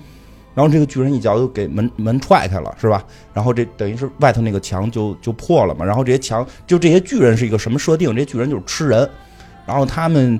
[0.55, 3.03] 然后这个巨人一脚就给门门踹开了，是吧？
[3.33, 5.83] 然后这等于是外头那个墙就就破了嘛。
[5.83, 8.13] 然后这些墙就这些巨人是一个什么设定？
[8.13, 9.09] 这些巨人就是吃人，
[9.65, 10.39] 然后他们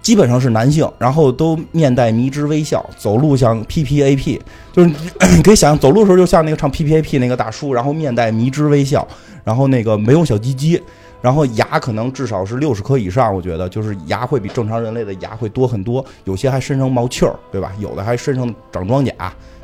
[0.00, 4.40] 基本上是男性，然后都面带迷之微笑，走路像 P P A P，
[4.72, 4.94] 就是你
[5.42, 9.06] 可以想象走路的时候就像那个唱 P P A P 那个大叔，然后面带迷之微笑，
[9.44, 10.80] 然后那个没有小鸡鸡。
[11.22, 17.72] 然后牙可能至少是六十颗以上，我觉得就是牙会比正常人类的牙会多很多，有些还身上冒气儿，对吧？
[17.78, 19.12] 有的还身上长装甲，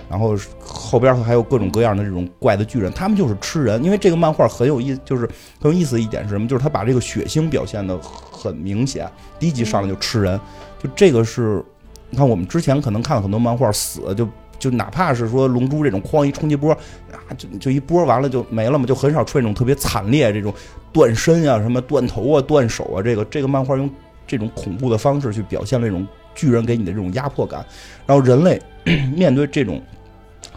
[0.08, 3.82] 然后后边还有各种各样的这种怪的巨人，他们就是吃人。
[3.82, 5.28] 因为这个漫画很有意思，就是
[5.60, 6.46] 很有意思一点是什么？
[6.46, 10.38] 就是他把这个血腥表现的很明显，第一集上来就吃人，
[10.82, 11.64] 就这个是，
[12.10, 14.28] 你看我们之前可能看了很多漫画死就。
[14.58, 20.52] 就哪怕是说龙珠这种哐一冲击波啊，就就一波完了就没了嘛，就很少出现这种特别惨烈这种
[20.92, 23.02] 断身啊、什么断头啊、断手啊。
[23.02, 23.90] 这个这个漫画用
[24.26, 27.64] 这种恐怖的方式去表现了这种巨人给你的这种压迫感。
[28.06, 28.60] 然后人类
[29.14, 29.80] 面对这种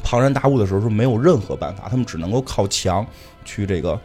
[0.02, 3.06] 庞然大物的时候是没有任何办法，他们只能够靠墙
[3.44, 4.00] 去这个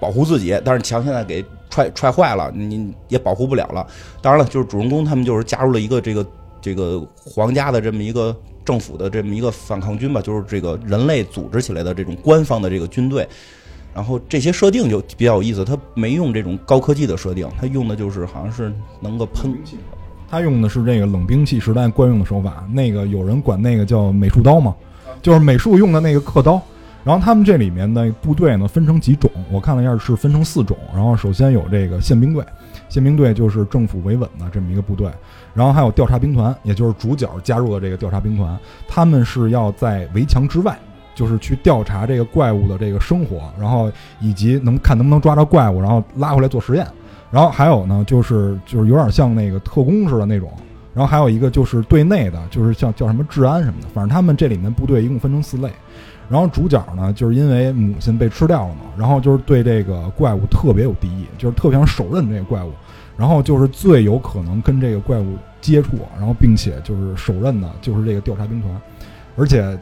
[0.00, 0.60] 保护自己。
[0.64, 3.86] 但是墙现在给踹踹坏了，你也保护不了了。
[4.20, 6.26] 当然了，就是主人公他们就是加入了一个这个
[6.60, 8.36] 这个皇家的这么一个。
[8.66, 13.26] 政府的这么一个反抗军吧，就是这个人类组织起来的这种官方的这个军队，
[13.94, 15.64] 然后这些设定就比较有意思。
[15.64, 19.56] 他没用这种高科技的设定，他用的就是好像是能够喷，
[20.28, 22.66] 他用的是这个冷兵器时代惯用的手法。
[22.72, 24.74] 那个有人管那个叫美术刀嘛，
[25.22, 26.60] 就是美术用的那个刻刀。
[27.06, 30.76] 然后他们这里面的部队呢分成几种，我看了一下是分成四种。
[30.92, 32.44] 然后首先有这个宪兵队，
[32.88, 35.08] 宪兵队就是政府维稳的这么一个部队。
[35.54, 40.76] 然后还有调查兵团，也就是主角加入了这个调查兵团，他们是要在围墙之外，
[41.14, 43.88] 就是去调查这个怪物的这个生活，然后
[44.20, 46.84] 以及能看能不能抓到怪物，然后拉回来做实验。
[47.30, 50.50] 然后还有呢，就是就是有点像那个特工似的那种。
[50.92, 53.86] 然后还有一个就是对内的，就是像叫什么治安什么的。
[53.94, 55.70] 反正他们这里面部队一共分成四类。
[56.28, 62.72] 然后主角呢，就是因为母亲被吃掉了嘛，然后就是对这个怪物特别有敌意，就是特别想手刃这个怪物。
[63.16, 68.70] 然后就是最有可能跟这个怪物接触，然后并且就是手刃的，就是这个调查兵团，
[69.38, 69.78] 而且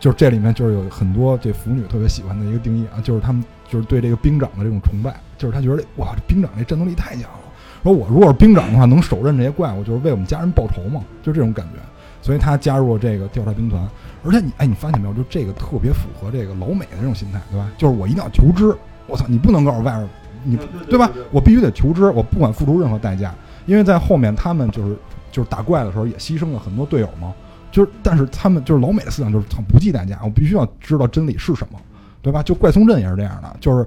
[0.00, 7.38] 就是这里面就是有很多这腐女特别喜欢的一个定义啊，就是他们就是对这个兵长的这种崇拜，就是他觉得哇，这兵长这战斗力太强了。
[7.84, 11.78] 说我如果是兵长的话，能手刃这些怪物，就是为我们家人报仇嘛，就这种感觉。
[12.22, 13.86] 所以他加入了这个调查兵团，
[14.24, 17.70] 而且你哎，你发现没有，就这个特别符合这个老美的这种心态，对吧？
[17.76, 18.74] 就是我一定要求知，
[19.06, 20.08] 我操，你不能告诉外边。
[20.44, 20.58] 你
[20.88, 21.08] 对吧？
[21.30, 23.32] 我必须得求知，我不管付出任何代价，
[23.64, 24.96] 因为在后面他们就是
[25.30, 27.32] 就是打怪的时候也牺牲了很多队友嘛。
[27.70, 31.78] 就是，但是他们就是老美的思想就是不计代价，我必须要知道真理是什么，
[32.20, 32.42] 对吧？
[32.42, 33.86] 就怪松镇也是这样的，就是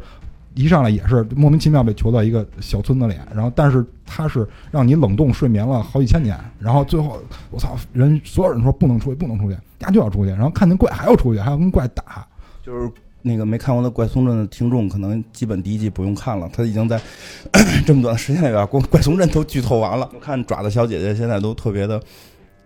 [0.56, 12.26] 一上来也是莫名其妙被囚到一个小村子里，然后但是他是让你冷冻睡眠了好几千年，然后最后我操，人所有人说不能出去，不能出去，家就要出去，然后看见怪还要出去，还要跟怪打，
[12.66, 12.90] 就是。
[13.28, 16.48] 那个没看过的怪松镇的听众，可能基本第一季不用看了。
[16.54, 17.02] 他已经在
[17.84, 20.08] 这么短的时间里边，怪怪松镇都剧透完了。
[20.14, 22.00] 我看爪子小姐姐现在都特别的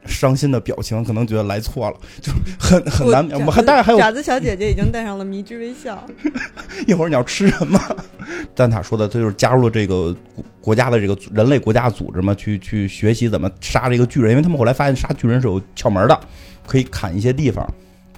[0.06, 3.30] 伤心的表情，可能觉得来错了， 就很很难。
[3.46, 6.04] 我还当然还有爪子小姐姐已经带上了迷之微笑。
[6.88, 7.80] 一会儿你要吃什么？
[8.56, 10.16] 蛋塔说的，他就是加入了这个
[10.62, 16.20] 国家的这个人类国家组织嘛，去去学习怎么杀这个巨人，因为他们后来发现杀巨人是有窍门的，
[16.68, 17.68] 可以砍一些地方。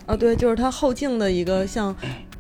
[0.06, 1.96] 啊，对，就是它后颈的一个像。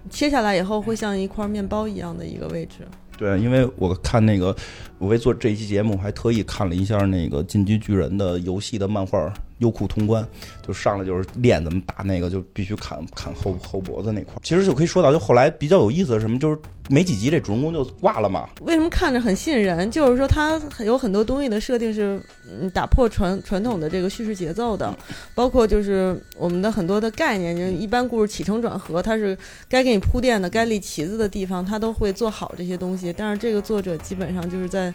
[0.10, 2.86] 切下来以后会像一块面包一样的一个位置。
[3.22, 4.56] 对，因为我看那个，
[4.98, 9.32] 我为做这一期节目，还特意看了一下那个《进击巨人》的游戏的漫画
[9.62, 10.24] 优酷通关，
[10.62, 14.36] 就上来就是练怎么打那个，就必须砍砍后后脖子那块。
[14.44, 16.58] 其实就可以说到，就后来比较有意思的什么，就是
[16.90, 18.50] 没几集这主人公就挂了嘛。
[18.62, 19.90] 为什么看着很吸引人？
[19.90, 24.94] 就是说他有很多东西的设定是嗯打破传传统的这个叙事节奏的，
[25.36, 29.38] 包括就是我们的很多的概念，就是一般故事起承转合，它是
[29.70, 33.14] 该给你铺垫的，该立旗子的地方，他都会做好这些东西。
[33.16, 34.94] 但是这个作者基本上就是在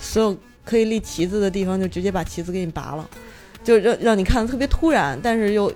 [0.00, 3.08] 所有可以立旗子的地方，就直接把旗子给你拔了，
[3.62, 5.72] 就让让你看的特别突然，但是又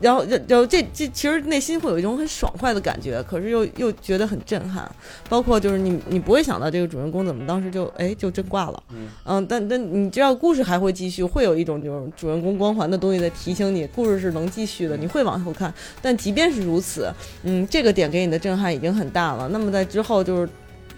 [0.00, 4.90] 然后，然后这这其实内心会有一种很爽快的感觉，可是又又觉得很震撼。
[5.28, 8.82] 包括就是你你不会想到这个主人公怎么当时就哎就真挂了，
[9.26, 15.72] 嗯但但你知道故事还会继续，会有一种就是主人公光环的东西在提醒你，故事是能继续的，你会往后看。
[16.00, 19.48] 但即便是如此，嗯，这个点给你的震撼已经很大了。
[19.48, 20.48] 那么在之后就是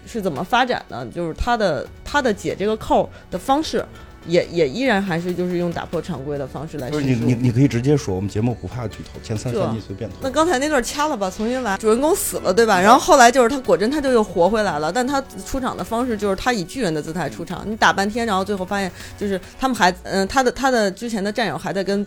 [0.05, 1.05] 是怎么发展呢？
[1.13, 3.85] 就是他的他的解这个扣的方式。
[4.27, 11.77] 也也依然还是就是用打破常规的方式来不是你你你可以直接说，我们节目不怕剧透，前三三集随便那刚才那段掐了吧，重新来。
[11.77, 12.79] 主人公死了，对吧？
[12.79, 17.63] 然后后来就是他果真他就又活回来了，但他出场的方式就是他以巨人的姿态出场。
[17.67, 22.05] 你打半天，然后最后发现就是他们还嗯，他的他的之前的战友还在跟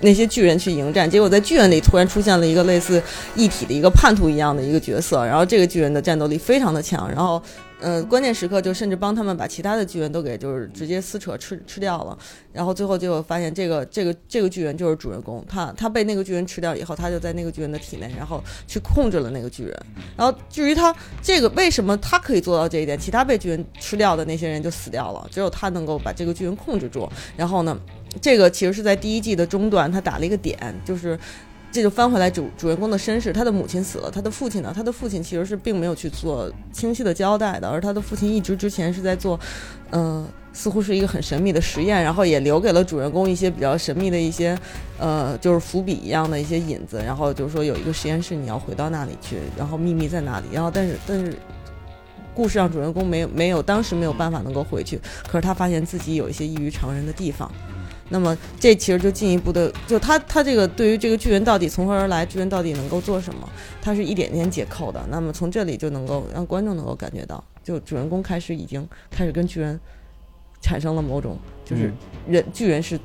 [0.00, 3.02] 那些巨人去迎战，结果在巨人里突然出现了一个类似
[3.34, 7.42] 一体的一个叛徒一样的一个角色，然后这个巨人的战斗力非常的强，然后。
[7.86, 12.18] 嗯，关键时刻就甚至帮他们把其他的巨人都给就是直接撕扯吃吃掉了，
[12.50, 19.86] 然后最后就发现这个这个这个巨人就是主人公，他他被那个巨人吃掉以后，他就在那个巨人的体内，然后去控制了那个巨人。
[20.16, 27.06] 然后至于他这个为什么他可以做到这一点，其他被巨人吃掉的那些人就死掉了，只有他能够把这个巨人控制住。
[27.36, 27.78] 然后呢，
[28.18, 31.18] 这个其实是在第一季的中段他打了一个点，就是。
[31.74, 34.72] 这就翻回来主主人公的身世，他的母亲死了，他的父亲呢？
[34.72, 39.36] 他的父亲其实是并没有去做清晰的交代的，而他的父亲一直之前是在做，
[39.90, 44.56] 嗯，似乎是一个很神秘的实验，然后也留给了主人公一些比较神秘的一些，
[45.00, 50.46] 呃，就是伏笔一样的一些引子，然后就是说有一个实验室你要回到那里去，然后秘密在哪里？
[50.52, 51.36] 然后但是但是，
[52.32, 57.50] 故事让主人公没有没有当时没有办法能够回去，可是他发现自己有一些异于常人的地方。
[58.10, 63.48] 那么这其实就进一步的，就他他这个对于这个巨人到底从何而来，巨人到底能够做什么，
[63.80, 65.04] 他是一点点解扣的。
[65.08, 69.80] 那么从这里就能够让观众能够感觉到，就主人公开始已经开始跟巨人
[70.60, 71.92] 产生了某种，就是
[72.28, 73.00] 人巨人是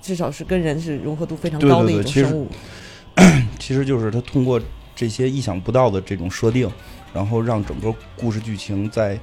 [0.00, 2.48] 至少是跟人是融合度非常高的一种生物。
[3.58, 4.60] 其实就是他通过
[4.94, 6.70] 这些意想不到的这种设定，
[7.12, 9.18] 然后让整个故事剧情在。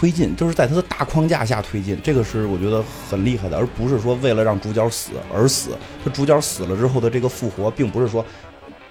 [0.00, 5.72] 推进就是在他的大框架下推进，这个是我觉得很厉害的，而不是说为了让主角死而死。
[6.02, 8.24] 他主角死了之后的这个复活，并不是说，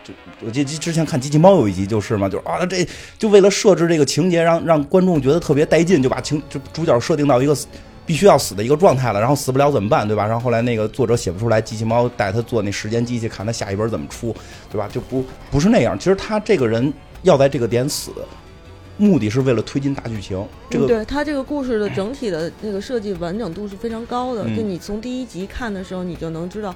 [0.04, 0.14] 就
[0.46, 7.58] 我记之前看机器猫有一集就是嘛，就是啊，这就为了设置这个情节，让让观众觉得特别带劲，就把情就主角设定到一个
[8.06, 10.28] 必须要死的一个状态了，然后死不了怎么办，对吧？
[10.28, 14.32] 然后后来那个作者写不出来，机器猫带他做那时间机器，看他下一本怎么出，
[14.72, 14.88] 对吧？
[14.92, 15.98] 就不不是那样。
[15.98, 16.94] 其实他这个人
[17.24, 18.12] 要在这个点死。
[19.00, 24.44] 目的是为了推进大剧情，这个对他这个故事的整体的那个设计完整度是非常高的。
[24.56, 26.76] 就你从第一集看的时候，你就能知道，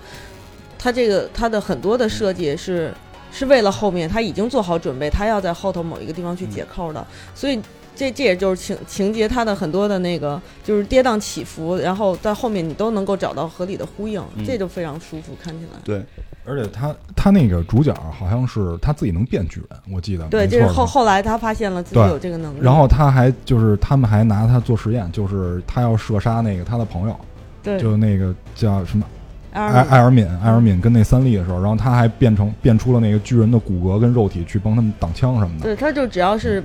[0.80, 2.94] 他这个他的很多的设计是
[3.32, 7.06] 是为了后面他已经做好准备，他要在后头某一个地方去解扣的。
[7.36, 7.60] 所以
[7.96, 15.80] 这这也就是情情节，它的很多的那个就是跌宕起伏，然后在后面你都能够找到合理的呼应，这就非常舒服，看起来。
[15.84, 16.04] 对。
[16.46, 27.18] 而且他他那个主角好像是他自己能变巨人，我记得对，就是后后来他发现了自己有这个能力，然后他还就是他们还拿他做实验，就是他要射杀那个他的朋友，
[27.64, 29.06] 对，就那个叫什么
[29.54, 35.64] 艾艾尔敏，艾尔敏跟那三笠的时候，然后他还变成变出了那个巨人的骨骼跟肉体去帮他们挡枪什么的。
[35.64, 36.62] 对，他就只要是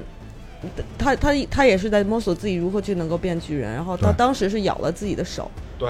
[0.99, 5.51] 他他他也是在摸索自己如何去能够变巨人，然后他当时是咬了自己的手。
[5.79, 5.89] 对。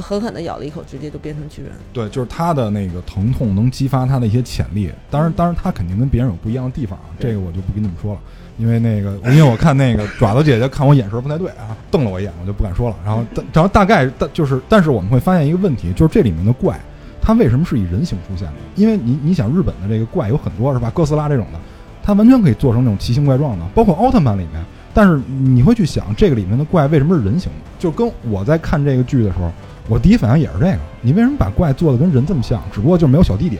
[0.00, 1.70] 狠狠的咬了一口，直接就变成巨人。
[1.92, 4.90] 对，就是他的那个疼痛能激发他的一些潜力。
[5.10, 8.20] 当然，当然他肯定跟别人有不一样的地方啊，这个我就不跟你们说了。
[8.58, 12.96] 因为那个，因为我看那个 爪子姐姐看我眼神不太对啊，瞪了我一眼，我就不敢说了。
[13.04, 16.80] 然后，然后大概，但就是，但是我们会发现一个问题，就是这里面的怪，
[17.20, 18.54] 它为什么是以人形出现的？
[18.74, 20.90] 因为你你想，日本的这个怪有很多是吧？
[20.92, 21.60] 哥斯拉这种的，
[22.04, 24.62] 它完全可以做成那种奇形怪状的，包括奥特曼里面。
[24.92, 27.58] 但是你会去想，这个里面的怪为什么是人形的？
[27.78, 29.50] 就跟我在看这个剧的时候。
[29.86, 32.62] 我第一反应也是这个，你为什么把怪做的跟人这么像？
[32.72, 33.58] 只不过就是没有小弟弟，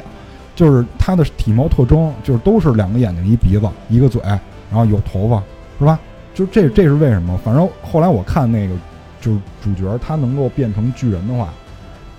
[0.54, 4.40] 就是他的体貌特征，就是都是两个眼睛、一鼻子、一个嘴，然
[4.72, 5.42] 后有头发，
[5.78, 6.00] 是吧？
[6.33, 7.38] 就这，这是为什么？
[7.44, 8.74] 反正后来我看那个，
[9.20, 11.52] 就是主角他能够变成巨人的话，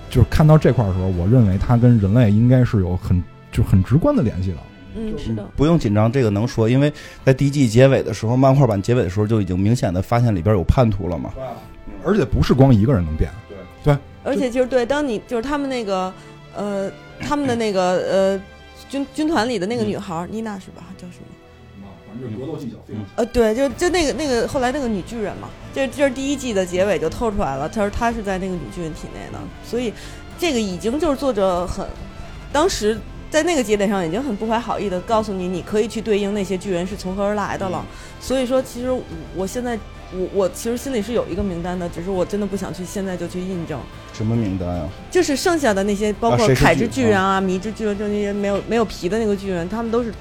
[0.08, 4.58] 就是看到这块的时候，我认为他跟人类应该是有很就很直观的联系的。
[4.96, 6.92] 嗯，是的，不用紧张，这个能说，因为
[7.24, 11.34] 在第一季结尾的时候，漫画版结尾的时候就已经明显的发现里边有叛徒了嘛。
[12.04, 13.30] 而且不是光一个人能变。
[13.50, 16.14] 对对，而且就是对，当你就是他们那个，
[16.56, 18.42] 呃，他们的那个呃
[18.88, 20.84] 军军团里的那个女孩妮娜是吧？
[20.98, 21.18] 叫什
[21.82, 21.88] 么？
[22.08, 23.14] 反正格斗技巧非常强。
[23.16, 29.92] 呃，对，就就那个那个后来那个女巨人嘛，这这是第一季的结尾就透出来了，他说她是在那个女巨人体内的，所以
[30.38, 31.86] 这个已经就是作者很
[32.54, 32.98] 当时
[33.30, 37.86] 在那个节点上已经很不怀好意的告诉你，你可以去对应那些巨人是从何而来的了。
[38.20, 38.88] 所以说，其实
[39.36, 39.78] 我现在。
[40.14, 43.78] 我我其实心里是有一个名单的，只是我真的不想去现在就去印证。
[44.14, 44.88] 什么名单啊？
[45.10, 50.14] 就是剩下的那些，包括凯之巨巨人啊、迷之巨人，就那些没有没有皮的那个巨人，他们都是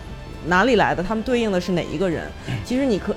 [0.46, 1.02] 哪里来的？
[1.02, 2.26] 他们对应的是哪一个人？
[2.64, 3.14] 其实你可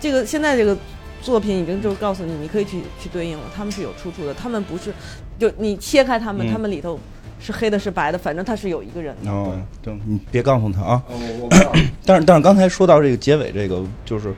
[0.00, 0.76] 这个现在这个
[1.20, 4.92] 作品已经就是告诉你，你可以去去对应了，他们是有出处的，他们不是
[5.38, 6.98] 就你切开他们，嗯他们里头
[7.38, 9.30] 是黑的，是白的，反正他是有一个人的。
[9.30, 11.02] 哦，对，你别告诉他啊。
[11.08, 11.56] 我我不
[12.04, 14.32] 但是但是刚才说到这个结尾，这个就是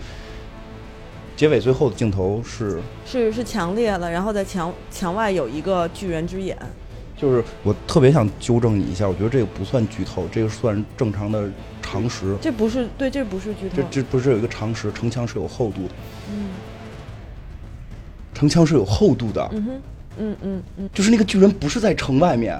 [1.37, 6.57] 结尾最后的镜头是，是是强烈了，然后在墙墙外有一个巨人之眼，
[7.17, 11.49] 就是我特别想纠正你一下，我觉得这个不算剧透，这个算正常的
[11.81, 12.37] 常识。
[12.41, 13.77] 这不是对，这不是剧透。
[13.77, 15.95] 这这不是有一个常识，城墙是有厚度的，
[16.31, 16.49] 嗯
[18.35, 19.71] 城墙是有厚度的，嗯哼，
[20.19, 22.57] 嗯嗯嗯，就是那个巨人不是在城外面，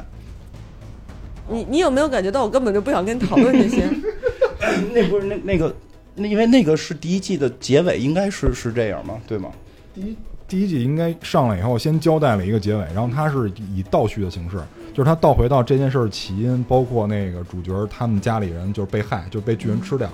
[1.51, 3.89] 你你有没有感觉到我根本就不想跟你讨论这些？
[4.93, 5.75] 那不是那那个，
[6.15, 9.15] 那因为那个是第一季的结尾，应该是是这样吗？
[9.27, 9.49] 对吗？
[9.95, 14.57] 第一第一季应该上来以后，先交代了一个结尾，然后他是以倒叙的形式，
[14.93, 20.09] 就是他倒回到这件事儿起因，包括那个主角他们家里人就是被害，就被巨人吃掉，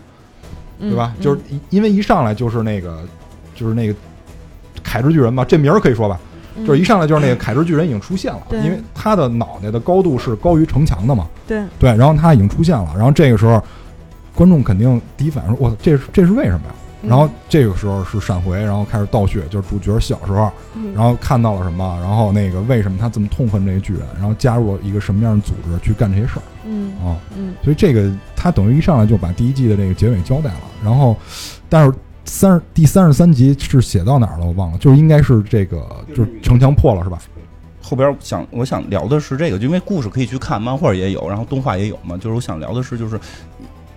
[0.79, 1.15] 嗯对吧？
[1.21, 3.03] 就是因为一上来就是那个
[3.55, 3.95] 就是那个
[4.83, 6.21] 凯之巨人吧，这名儿可以说吧，
[6.65, 13.63] 就是一上来就是那个凯之巨人已经出现了，因为他的脑袋的高度是高于城墙的嘛，对，对，然后他已经出现了，然后这个时候
[14.35, 17.09] 观众肯定第一反应说：“我这是这是为什么呀？”嗯。
[17.09, 20.95] 然后这个时候是闪回，然后开始倒叙，就是主角小时候，嗯。
[20.95, 27.17] 然后看到了什么，然后那个为什么他这么痛恨这个巨人，然后加入了一个什么样的组织去干这些事儿嗯啊？
[27.37, 27.55] 嗯。
[27.63, 31.17] 所以这个他等于一上来就把第一季的这个结尾交代了，然后，
[31.69, 31.93] 但是
[32.25, 34.47] 三十第三十三集是写到哪儿了？
[34.47, 37.19] 我忘了，就是应该是这个就是城墙破了是吧？
[37.81, 42.17] 后边想我想聊的是这个，就因为故事可以去看，漫画也有，然后动画也有嘛。
[42.17, 43.21] 就是我想聊的是，就是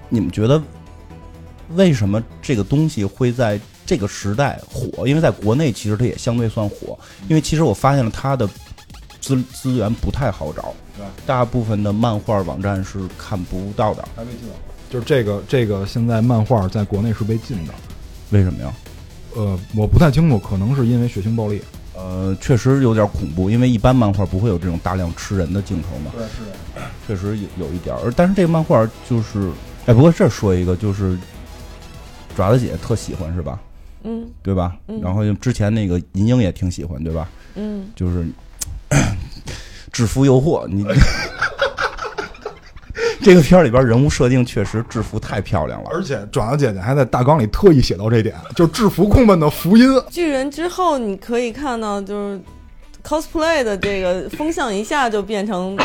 [0.10, 0.62] 你们觉得
[1.76, 5.08] 为什么这个东西会在这个时代火？
[5.08, 7.00] 因为在国内其实它也相对算火，
[7.30, 8.48] 因为其实我发现了它的
[9.22, 10.74] 资资源不太好找，
[11.26, 14.06] 大部分的漫画网站是看不到的。
[14.16, 14.50] 还没进
[14.90, 17.74] 就是这个这个现在漫画在国内是被禁的，
[18.32, 18.74] 为什么呀？
[19.36, 21.62] 呃，我不太清楚，可能是因为血腥暴力。
[21.96, 26.12] 呃，确实有点恐怖，因为一般漫画不会有这种大量吃人的镜头嘛。
[26.16, 26.86] 对，是。
[27.08, 29.50] 确实有有一点但是这个漫画就是，
[29.88, 31.18] 哎，不过这儿说一个，就是
[32.36, 33.60] 爪子姐特喜欢是吧？
[34.04, 34.76] 嗯对吧？
[34.88, 37.28] 嗯然后之前那个银鹰也挺喜欢，对吧？
[37.56, 38.28] 嗯，就是
[39.92, 40.86] 制服诱惑，你
[43.28, 45.90] 这个片儿里边人物设定确实制服太漂亮了。
[45.92, 49.86] 而且爪子姐姐还在大纲里特意写到这点，就是制服控们的福音。
[50.10, 52.40] 巨人之后你可以看到就是
[53.04, 55.78] cosplay 的这个风向一下就变成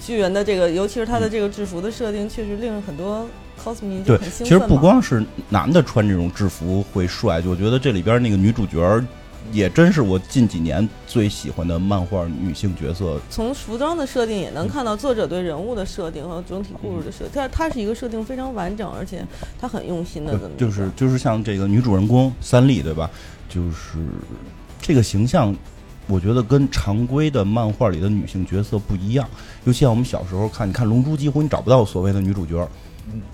[0.00, 3.26] 巨人的这个，尤其是他的这个制服的设定，确实令很多
[3.60, 4.58] cos 迷就对，很兴其实。
[4.60, 9.04] 不光是男的穿这种制服会帅，就我觉得这里边那个女主角儿
[9.52, 13.20] 也真是我近几年最喜欢的漫画女性角色。
[13.28, 19.26] 从服装的设定也能看到作者对人物的设定和整体故事的设定，它它是一个设定非常完整，而且
[19.60, 23.10] 它很用心的就是就是像这个女主人公三丽，对吧？
[23.48, 23.98] 就是
[24.80, 25.54] 这个形象，
[26.06, 29.28] 我觉得跟常规的漫画里的女性角色不一样。
[29.64, 32.68] 尤其像我们小时候看，你看《龙珠》，几乎你找不到所谓的女主角，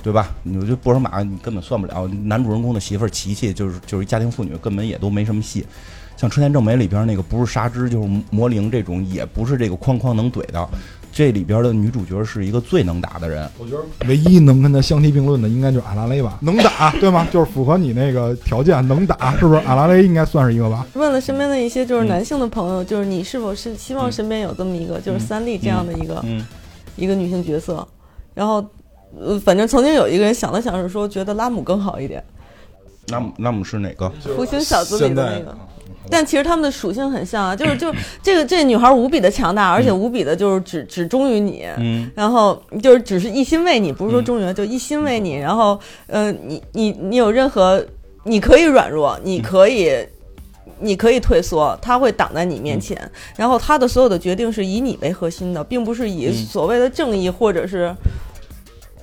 [0.02, 0.34] 对吧？
[0.42, 2.06] 你就波尔玛，你根本算不了。
[2.24, 5.66] 男主人公的媳妇儿琪琪，就是就是一家庭妇女，根本也都没什么戏。
[6.16, 10.68] 像春田正美里边那个不是纱织就是魔灵这种，也不是这个框框能怼的。
[11.12, 17.26] 这里边的女主角是一个最能打的人，我觉得唯一能跟她相提并论的，应该就是阿拉蕾吧，能打，对吗？
[17.32, 19.60] 就是符合你那个条件，能打，是不是？
[19.60, 20.86] 阿拉蕾应该算是一个吧？
[20.92, 26.46] 问了身边的一些就是嗯男性的朋友，就是你是否是希望身边有这么一个就是三丽这样的一个、嗯，
[26.96, 27.88] 一个女性角色？
[28.34, 28.62] 然后，
[29.18, 32.22] 呃，反正曾经有一个人想了想是说，觉得拉姆更好一点，
[33.08, 34.10] 拉姆拉姆是哪个？
[34.36, 35.56] 福星小子里的那个。
[36.10, 37.92] 但其实他们的属性很像啊，就是 就
[38.22, 42.10] 这个这女孩无比的强大，而且无比的就是只只忠于你，嗯。
[42.14, 45.34] 然后就是只是一心为你，不是说忠于，就一心为你。
[45.36, 47.84] 然后，呃，你你你有任何，
[48.24, 50.06] 你可以软弱，你可以。
[50.78, 53.00] 你可以退缩，他会挡在你面前，
[53.34, 56.34] 然后他的所有的决定是以你为核心的，并不是以嗯。
[56.34, 57.94] 所谓的正义或者是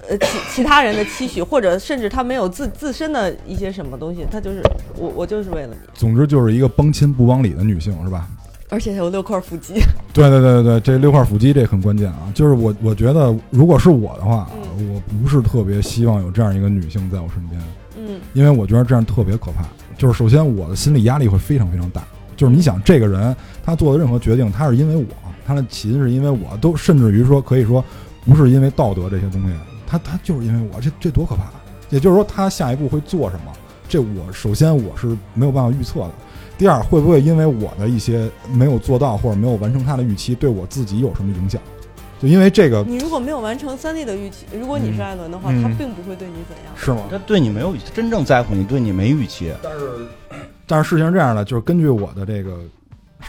[0.09, 4.61] 呃其其他人的期许，或者甚至他没有自自身的一些什么东西，他就是
[4.97, 8.27] 我我就是为了你，总之就是一个帮亲不帮理的女性，是吧？
[8.69, 9.75] 而且还有六块腹肌，
[10.13, 12.31] 对对对对对，这六块腹肌这很关键啊！
[12.33, 17.61] 就是我我觉得，如果是我的话，我不是特别希望有这样一个女性在我身边，
[17.97, 19.63] 嗯因为我觉得这样特别可怕。
[19.95, 22.03] 就是首先我的心理压力会非常非常大。
[22.35, 25.05] 就是你想，这个人他做的任何决定，他是因为我，
[25.45, 27.83] 他的起因是因为我，都甚至于说可以说
[28.25, 29.53] 不是因为道德这些东西，
[29.93, 31.43] 他他就是因为我，这这多可怕！
[31.91, 33.53] 也就是说，他下一步会做什么，
[33.87, 36.11] 这我首先我是没有办法预测的。
[36.57, 41.61] 第二，会不会因为我的一些没有做到或者没有完成他的预期，对我自己有什么影响？
[42.19, 46.73] 就因为这个你如果没有完成三 D 的预期，如果你是艾伦的话，嗯他并不会对你怎样。
[46.75, 47.03] 是吗？
[47.11, 49.53] 他对你没有真正在乎你，对你没预期。
[49.61, 50.07] 但是，
[50.65, 52.61] 但是事情是这样的，就是根据我的这个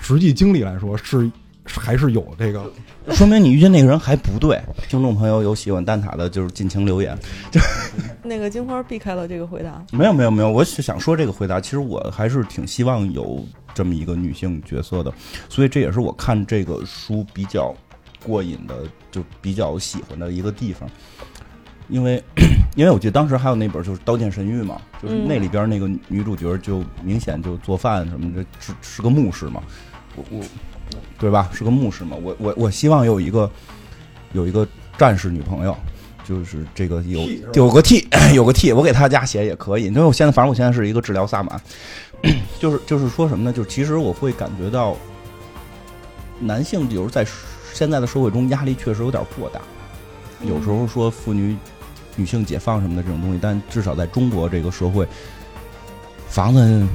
[0.00, 1.30] 实际经历来说，是
[1.66, 2.64] 还是有这个
[3.12, 4.58] 说明你遇见那个人还不对。
[4.88, 7.16] 听众朋友有喜欢蛋挞的，就是尽情留言。
[7.50, 7.60] 就
[8.24, 9.84] 那个金花避开了这个回答。
[9.92, 13.44] 没有没有没有，我是想说这个回答，其实我还是挺希望有
[13.74, 15.12] 这么一个女性角色的，
[15.50, 17.74] 所以这也是我看这个书比较
[18.24, 18.74] 过瘾的，
[19.10, 20.88] 就比较喜欢的一个地方。
[21.90, 22.22] 因为
[22.74, 29.62] 因为我记得当时还有那本就是《刀剑神域》嘛，就是嗯那里边那个女主角就明显就做饭什么的，是是个牧师嘛，
[30.16, 30.42] 我我
[31.18, 31.48] 对吧？
[31.52, 33.50] 是个牧师嘛，我我我希望有一个
[34.32, 34.66] 有一个
[34.98, 35.76] 战士女朋友。
[36.26, 37.20] 就是这个有
[37.52, 39.84] 有个 T 有个 T，我给他家写也可以。
[39.84, 41.60] 因为我现在反正我现在是一个治疗萨满，
[42.58, 43.52] 就是就是说什么呢？
[43.52, 44.96] 就是其实我会感觉到，
[46.40, 47.26] 男性有时候在
[47.74, 49.60] 现在的社会中压力确实有点过大。
[50.48, 51.54] 有时候说妇女、
[52.16, 55.06] 女性解放什么的这种东西，但至少在中国这个社会，
[56.26, 56.86] 房子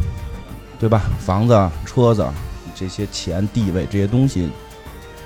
[0.80, 1.04] 对吧？
[1.20, 2.26] 房子、车子
[2.80, 4.50] 这些钱、地位这些东西，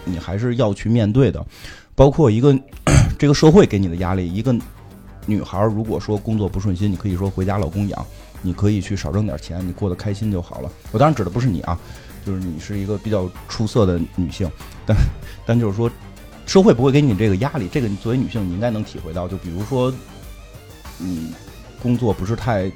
[0.04, 1.46] 你还是要去面对的。
[1.94, 2.58] 包括一个
[3.20, 4.56] 这个社会给你的压力，一个
[5.28, 8.06] 女孩如果说工作不顺心，你可以说回家老公养，
[8.42, 10.72] 你可以去少挣点钱，你过得开心就好了。
[10.92, 11.78] 我当然指的不是你啊，
[12.26, 14.50] 就是你是一个比较出色的女性，
[14.88, 14.98] 但
[15.46, 15.90] 但就是说，
[16.48, 19.28] 社会不会给你这个压力，这个你作为女性你应该能体会到。
[19.28, 19.94] 就比如说，
[20.98, 21.32] 你
[21.82, 22.72] 工作不是太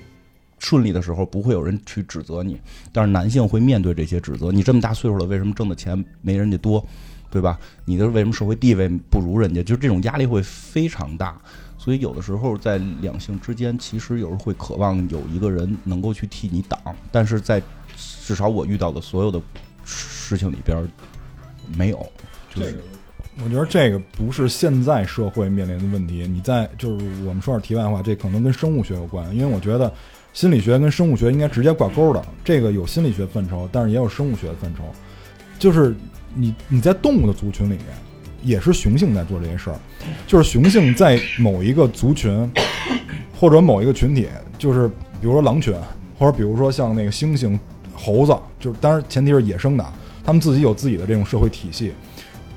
[0.59, 2.59] 顺利的时候，不会有人去指责你，
[2.91, 4.51] 但是男性会面对这些指责。
[4.51, 6.85] 你这么大岁数了，为什么挣的钱没人家多？
[7.29, 7.59] 对吧？
[7.83, 9.61] 你的为什么社会地位不如人家？
[9.61, 11.37] 就是这种压力会非常大，
[11.77, 16.79] 所以有的时候在两性之间，其实有时候会渴望有一个人能够去替你挡，
[17.11, 17.61] 但是在
[17.95, 19.41] 至少我遇到的所有的
[19.83, 20.89] 事情里边
[21.75, 21.97] 没有，
[22.55, 22.79] 就是
[23.43, 26.25] 我觉得这个不是现在社会面临的问题。
[26.27, 29.93] 你在就是我们说点题外话，这可能跟生物学有关，因为我觉得
[30.37, 32.23] 心理学跟生物学应该直接挂钩的。
[32.45, 34.83] 这个有心理学范畴，但是也有生物学的范畴。
[35.57, 35.95] 就是
[36.35, 37.85] 你你在动物的族群里面，
[38.43, 39.79] 也是雄性在做这些事儿，
[40.27, 42.47] 就是雄性在某一个族群
[43.35, 44.27] 或者某一个群体，
[44.59, 44.87] 就是
[45.19, 45.73] 比如说狼群，
[46.19, 47.57] 或者比如说像那个猩猩、
[47.95, 49.83] 猴子，就是当然前提是野生的，
[50.23, 51.91] 他们自己有自己的这种社会体系。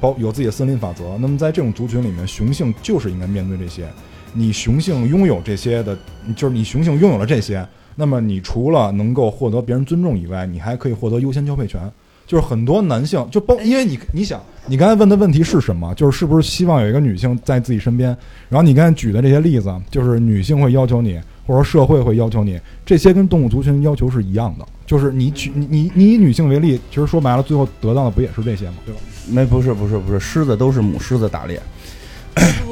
[0.03, 1.16] 包有自己的森林法则。
[1.18, 3.89] 那么在这种族群里面，雄性就是应该面对这些。
[4.33, 5.97] 你雄性拥有这些的，
[6.37, 7.66] 就是你雄性拥有了这些，
[7.97, 11.81] 那么你除了能够获得别人尊重以外，你还可以获得优先交配权。
[12.26, 15.93] 就是很多男性就包，因为你你想，你刚才问的问题是什么？
[15.97, 18.16] 就是是不是希望有一个女性在自己身边？
[18.49, 22.57] 然后你刚才举的这些例子，就是女性会要求你，或者说社会会要求你，
[22.87, 24.64] 这些跟动物族群要求是一样的。
[24.87, 28.74] 就是你举你你以女性为例，其实说白了，最后得到的不也是这些吗？
[28.87, 29.01] 对吧？
[29.28, 31.61] 没不是不是不是，狮子都是母狮子打猎，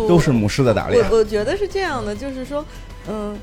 [0.09, 1.02] 都是母狮在打猎。
[1.11, 2.64] 我我觉得是这样的，就是说，
[3.09, 3.38] 嗯、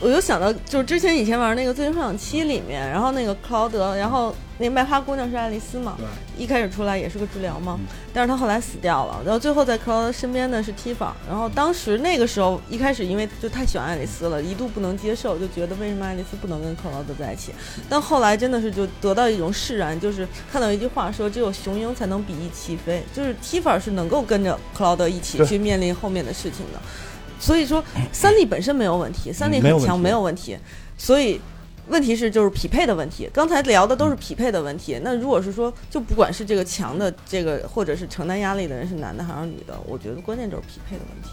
[0.00, 5.96] 我又想到，就是之前以前玩那个《最终幻想七》里面，然后那个克劳德，然后那个麦花姑娘是爱丽丝嘛，
[6.36, 17.52] 一开始出来也是个治疗嘛嗯，但是她后来死掉了，然后最后在克劳德身边的是提法，然后当时那个时候一开始因为就太喜欢爱丽丝了，一度不能接受，就觉得为什么爱丽丝不能跟克劳德在一起，
[17.88, 26.78] 但后来真的是就得到一种释然，就是看到一句话说，只有雄鹰才能比翼齐飞，就是提法是能够跟着克劳德一起去面临后面的事情的。
[27.38, 27.82] 所以说，
[28.12, 30.56] 三 D 本身没有问题，三 D 很强没有问题
[30.96, 31.40] 所以
[31.88, 33.28] 问题是就是匹配的问题。
[33.32, 34.98] 刚才聊的都是匹配的问题。
[35.02, 41.30] 那如果是说，就不管是这个强的这个，或者是承担压力的人是男的还是女的，我觉得关键就是匹配的问题。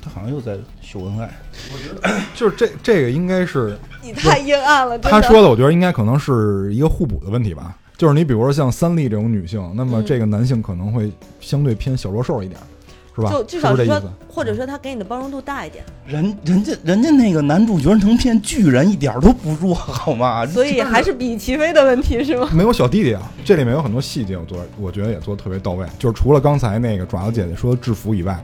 [0.00, 1.30] 他好像又在秀恩爱，
[1.72, 7.76] 我觉得就是这这个应该是你太阴暗了，他说的，我觉得应该可能是一个互补的问题吧。
[7.96, 12.58] 就是你比如说像三丽这种女性，那么嗯这个男性可能会相对偏小弱兽一点，
[13.14, 13.30] 是吧？
[13.30, 20.46] 就至少是说或者说他给你的包容度大一点，人人家人家那个男主角能骗巨人一点儿都不弱， 好吗？
[20.46, 22.48] 所以还是比翼齐飞的问题是吗？
[22.52, 25.86] 没有小弟弟啊，这里面有很多细节，我做我觉得也做的特别到位。
[25.98, 28.42] 就是除了刚才那个爪子姐姐说的制服以外，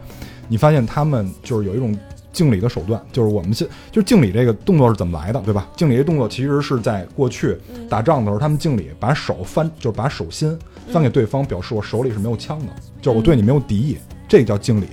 [0.49, 1.97] 你发现他们就是有一种
[2.31, 5.67] 敬礼的手段，就是我们现就是敬礼这个动作是怎么来的，对吧？
[5.77, 7.57] 敬礼这动作其实是在过去
[7.89, 10.57] 打仗的时候，他们敬礼把手翻，就是把手心
[10.93, 12.67] 翻给对方，表示我手里是没有枪的，
[13.01, 13.97] 就是我对你没有敌意，
[14.29, 14.87] 这个叫敬礼。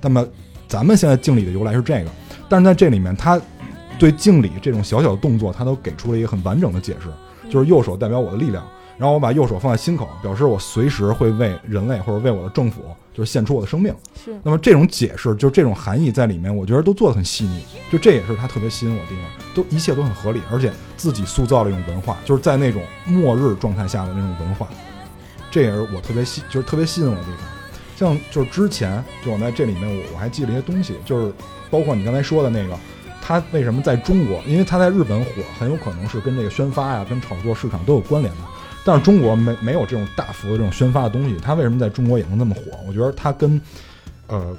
[0.00, 0.26] 那么
[0.66, 2.10] 咱们现在敬礼的由来是这个，
[2.48, 3.40] 但是在这里面，他
[3.98, 7.08] 对敬礼这种小小的动作，他都给出了一个很完整的解释，
[7.50, 8.66] 就是右手代表我的力量，
[8.96, 12.82] 然后我把右手放在心口，表示我随时会为人类或者为我的政府
[13.12, 13.94] 就是献出我的生命。
[14.24, 19.24] 是那么这种解释，就是这种含义在里面，我觉得都做得很细腻，就这也是他特别吸引我的地方，
[19.54, 24.66] 都一切都很合理，而且自己塑造了一种文化，就是在那种末日状态下的那种文化，
[25.50, 27.59] 这也是我特别吸，就是特别吸引我的地方。
[28.06, 31.32] 像就是之前，就我在这里面，我我还记了一些东西，就是
[31.70, 32.74] 包括你刚才说的那个，
[33.20, 34.42] 他为什么在中国？
[34.46, 38.40] 因为他在日本火，很有可能是跟这个宣发呀、跟炒作市场都有关联的。
[38.82, 42.62] 但是中国没没有这种大幅的这种宣发的东西，它为什么在中国也能那么火？
[42.88, 43.60] 我觉得它跟，
[44.28, 44.56] 呃，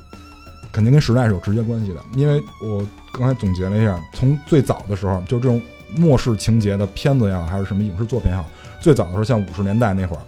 [0.72, 2.00] 肯定跟时代是有直接关系的。
[2.14, 5.60] 因为我刚才总结了一下，从最早的时候，就这种
[5.96, 8.46] 末世情节的片子也好，还是什么影视作品也好，
[8.80, 10.22] 最早的时候，像五十年代那会儿，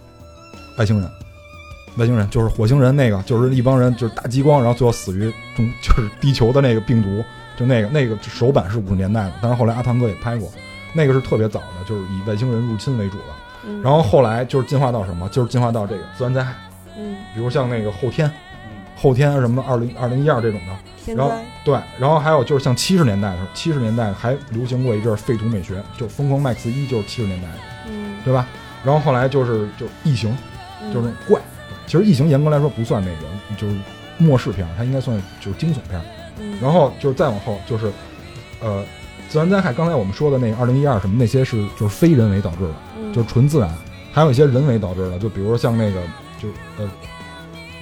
[0.76, 1.08] 外星人，
[1.96, 7.24] 外星人就是火星人那个，就是一帮人就是打激光，然后最后死于中 就是地球的那个病毒，
[7.56, 10.50] 就那个那个首版是五十年代的，但是后来阿汤哥也拍过，
[10.92, 13.24] 那个是特别早的，就是以外星人入侵为主的。
[13.66, 15.28] 嗯然后后来就是进化到什么？
[15.30, 16.52] 就是进化到这个自然灾害，
[16.98, 18.30] 嗯，比如像那个后天，
[18.94, 21.14] 后天什么二零二零一二这种的。
[21.14, 21.32] 然后，
[21.64, 27.54] 对，然后还有就是像七十年代的时候，七十年代还流行过一阵儿废土美学，就《疯狂 Max 一》就是七十年代的，
[27.88, 28.46] 嗯，对吧？
[28.82, 30.34] 然后后来就是就异形，
[30.82, 31.40] 嗯就是那种怪。
[31.86, 33.76] 其实异形严格来说不算那个，就是
[34.18, 36.00] 末世片，它应该算就是惊悚片。
[36.40, 37.90] 嗯然后就是再往后就是，
[38.60, 38.84] 呃，
[39.28, 39.72] 自然灾害。
[39.72, 42.74] 刚才我们说的那个二零一二什么那些是就是非人为导致的。
[42.98, 43.72] 嗯就是纯自然，
[44.12, 46.00] 还有一些人为导致的，就比如说像那个，
[46.40, 46.90] 就呃，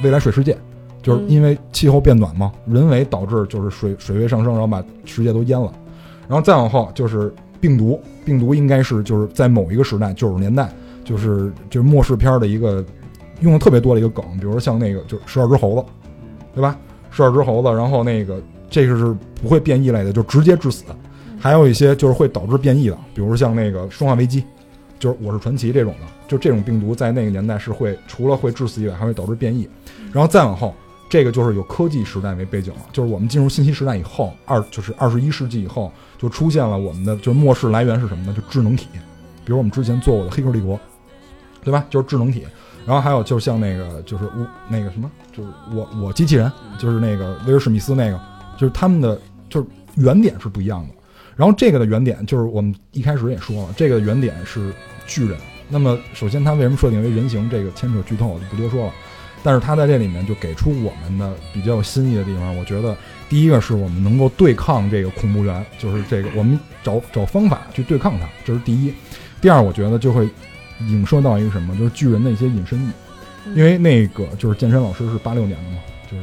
[0.02, 0.56] 未来水世界，
[1.02, 5.72] 就是因为气候变暖嘛，人为导致就是水水位上升，然后把世界都淹了。
[6.28, 10.70] 然后再往后就是病毒，病毒应该是就是在某一个时代九十年代，
[11.02, 12.84] 就是就是末世片的一个
[13.42, 15.84] 用的特别多的一个梗，比如说像那个就是十二只猴子，
[16.54, 16.76] 对吧？
[17.10, 20.84] 十二只猴子，然后那个这个是不会变异类的，就直接致死。
[21.38, 24.42] 还有一些就是会导致变异的，比如像那个生化危机。
[24.98, 29.68] 就是我是传奇这种的，就这种病毒在那个年代是会除了会致死以外，还会导致变异。
[30.12, 30.72] 然后再往后，
[31.10, 38.32] 这个就是有科技时代为背景了，就是我们进入信息时代以后，二就是二十一世纪以后，就出现了我们的就是末世来源是什么呢？
[38.32, 38.86] 就智能体，
[39.44, 40.76] 比如我们之前做过的《黑客帝国》，
[41.64, 41.84] 对吧？
[41.90, 42.46] 就是智能体。
[42.86, 48.20] 然后还有就像那个就是我那个什么，就是我我机器人，就是那个威尔史密斯那个，
[48.56, 49.66] 就是他们的就是
[49.96, 50.94] 原点是不一样的。
[51.36, 54.72] 然后这个的原点就是我们一开始也说了，这个原点是
[55.06, 55.38] 巨人。
[55.68, 57.48] 那么首先它为什么设定为人形？
[57.48, 58.92] 这个牵扯剧透，我就不多说了。
[59.42, 62.56] 但是它在这里面就给出我们的比较有新意的地方。
[62.56, 62.94] 我觉得
[63.28, 68.92] 第一个是我们能够对抗这个恐怖源，就是这个我们找找方法去对抗它，这是第一。
[69.40, 70.28] 第二，我觉得就会
[70.88, 72.90] 影射到一个什么，就是巨人的一些隐身意。
[73.54, 75.78] 因为那个就是健身老师是八六年的嘛，
[76.10, 76.22] 就是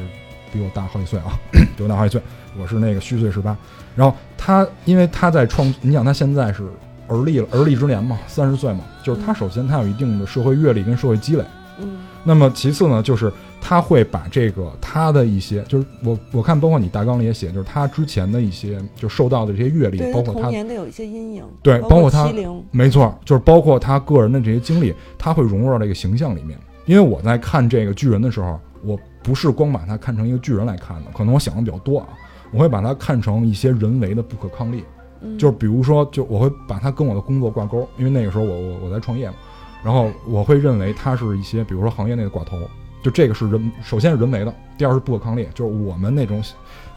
[0.54, 1.38] 比我大好几岁啊，
[1.76, 2.22] 比我大好几岁。
[2.58, 3.56] 我是那个虚岁十八，
[3.96, 6.64] 然后他因为他在创，你想他现在是
[7.08, 11.44] 而立了，而立之年嘛，三十岁嘛，就是他首先他有一定的社会阅历跟社会积累，
[11.80, 13.32] 嗯那么其次呢，就是
[13.62, 22.32] 他会把这个他的一些，就是我我看包括你大纲里也写，就是他之前的一些就受到的这些阅历包括他年的有一些阴影，对包包括他，
[22.72, 26.58] 没错，就是包括他个人的这些经历，他会融入到这个形象里面。
[26.86, 32.08] 因为我在看这个巨人的时候，我不是光把他看成一个巨人来看的，可能我想的比较多啊。
[32.52, 34.84] 我会把它看成一些人为的不可抗力，
[35.22, 39.36] 嗯就是比如说，就我会把它跟我的工作挂钩，因为那个时候我我我在创业嘛，
[39.84, 42.58] 然后我会认为他是一些，比如说行业内的寡头，
[43.04, 46.44] 就这个是人，首先是人为的，第二是不可抗力，就是我们那种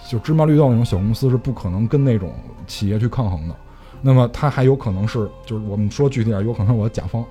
[0.08, 2.32] 就芝麻绿豆那种小公司是不可能跟那种
[2.66, 3.54] 企业去抗衡的。
[4.00, 7.24] 那么它还有可能是，就是我们说具体点，有可能是我的甲方，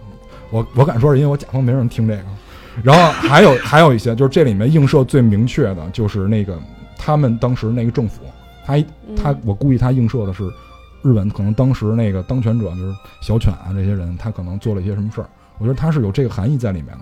[0.50, 2.24] 我我敢说是因为我甲方没人听这个。
[2.82, 6.58] 然后还有还有一些，就是这里面映射最明确的就是那个
[6.98, 8.22] 他们当时那个政府，
[8.66, 8.82] 他
[9.18, 10.50] 他我估计他映射的是
[11.02, 17.02] 日本可能当时那个当权者就是小犬啊这些人，他可能做了一些什么事儿，我觉得他是有这个含义在里面的。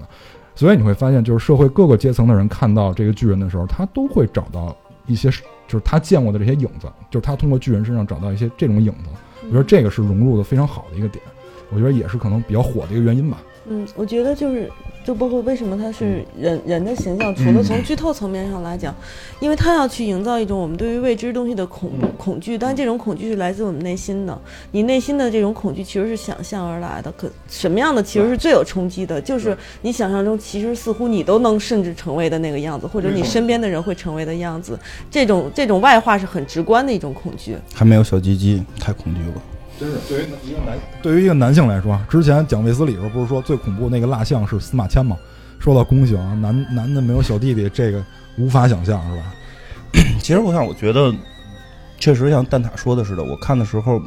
[0.60, 4.76] 所以你会发现，就是社会各个阶层的人看到这个巨人的时候，他都会找到
[5.08, 5.30] 一些
[5.70, 9.10] 就是他见过的这些影子，就是他通过巨人身上找到一些这种影子。
[9.46, 11.24] 我觉得这个是融入的非常好的一个点，
[11.72, 13.38] 我觉得也是可能比较火的一个原因吧。
[13.72, 14.68] 嗯，我觉得就是，
[15.06, 18.94] 就包括为什么他是人人的形象，除了从剧透层面上来讲，
[19.40, 24.36] 因为他要去营造一种我们对于未知东西的恐恐惧，但这种恐惧是来自我们内心的。
[24.72, 34.78] 你内心的这种恐惧其实是想象而来的，可什么样的其实是最有冲击的，就是你想象中其实似乎你都能甚至成为的那个样子，或者你身边的人会成为的样子。
[35.12, 37.56] 这种这种外化是很直观的一种恐惧。
[37.76, 39.40] 还没有小鸡鸡太恐惧过。
[39.80, 45.18] 真是对于一个男对于一个男性来说，之前讲卫斯理时候不是说最恐怖那个蜡像是司马迁吗？
[45.58, 48.04] 说到宫刑，男男的没有小弟弟，这个
[48.38, 49.34] 无法想象，是吧？
[50.20, 51.14] 其实我想，我觉得
[51.98, 54.02] 确实像蛋挞说的似的，我看的时候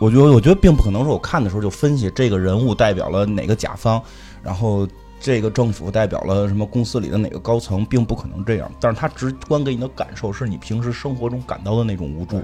[0.00, 4.00] 我觉得我觉得并不可能说我看的时候就分析这个人物代表了哪个甲方，
[4.42, 4.86] 然后
[5.20, 8.70] 这个政府代表了什么公司里的哪个高层，并不可能这样。
[8.80, 12.40] 但是他直观给你的感受是你平时生活中感到的那种无助。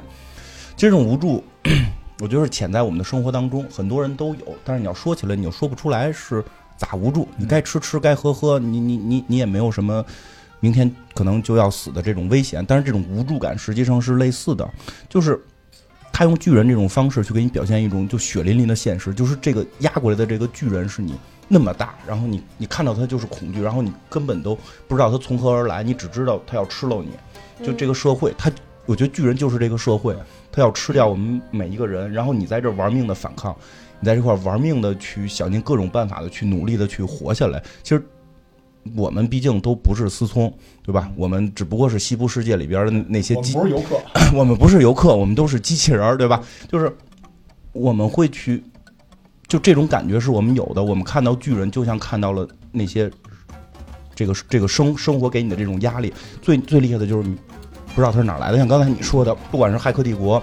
[0.77, 1.45] 这种无助，
[2.23, 4.57] 我觉得是潜在我们的生活当中，很多人都有。
[4.65, 6.41] 但是你要说起来，你又说不出来是
[6.77, 7.27] 咋无助。
[7.37, 10.05] 你该吃吃，该喝喝，你你你你也没有什么
[10.61, 12.65] 明天可能就要死的这种危险。
[12.65, 14.71] 但是这种无助感实际上是类似的，
[15.09, 15.43] 就是
[16.13, 21.17] 他用巨人这种方式去给你表现一种就血淋淋的现实，就是这个压过来的这个巨人是你
[21.49, 24.57] 那么大，然后你你看到他就是恐惧，然后你根本都
[24.87, 27.67] 不知道他从何而来，你只知道他要吃了你。
[27.67, 28.49] 就这个社会，他
[28.87, 30.17] 我觉得巨人就是这个社会，
[30.51, 33.55] 他要吃掉我们每一个人，然后你在这玩命的反抗，
[34.01, 37.63] 你在这块玩命的去想尽各种办法的去努力的去活下来。
[37.83, 38.05] 其实
[38.97, 40.53] 我们毕竟都不是思聪，
[40.83, 41.09] 对吧？
[41.15, 44.01] 我们只不过是西部世界里边的那些机，不是游客，
[44.35, 46.43] 我们不是游客，我们都是机器人儿，对吧？
[46.69, 46.93] 就是
[47.73, 48.65] 我们会去，
[49.47, 50.83] 就这种感觉是我们有的。
[50.83, 53.09] 我们看到巨人，就像看到了那些
[54.13, 56.13] 这个这个生生活给你的这种压力。
[56.43, 57.37] 最最厉害的就是你
[57.95, 60.43] 不知道它是哪来的，像刚才你说的，不管是《骇客帝国》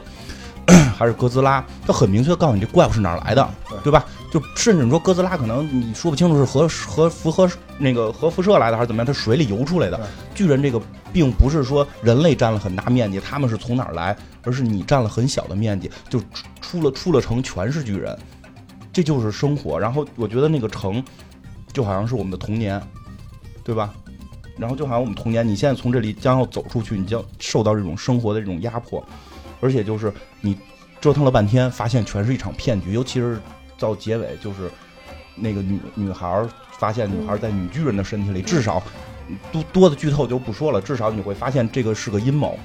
[0.95, 3.49] 还是哥斯拉，它很明确告诉你这怪物是哪来的，
[3.83, 4.05] 对吧？
[4.31, 9.99] 就甚至你说哥斯拉，可能你说不清楚是核核辐核那个核辐射来的还是怎么样，它水里游出来的。
[10.35, 10.79] 巨人这个
[11.11, 16.27] 并不是说人类占了很大面积，他们是从哪儿来，而是你占了很小的面积，就出
[16.61, 18.15] 出了出了城全是巨人，
[18.93, 19.79] 这就是生活。
[19.79, 21.03] 然后我觉得那个城
[21.73, 22.79] 就好像是我们的童年，
[23.63, 23.91] 对吧？
[24.59, 29.01] 然后就好像我们童年，你现在从这里将要走出去，你将受到这种生活的这种压迫，
[29.61, 30.57] 而且就是你
[30.99, 33.39] 折腾了半天，发现全是一场骗局，尤其是
[33.79, 34.69] 到结尾，就是
[35.35, 36.45] 那个女女孩
[36.77, 38.83] 发现女孩在女巨人的身体里，至少
[39.51, 42.59] 多多的剧透就不说了，至少你会发现这个是个阴谋，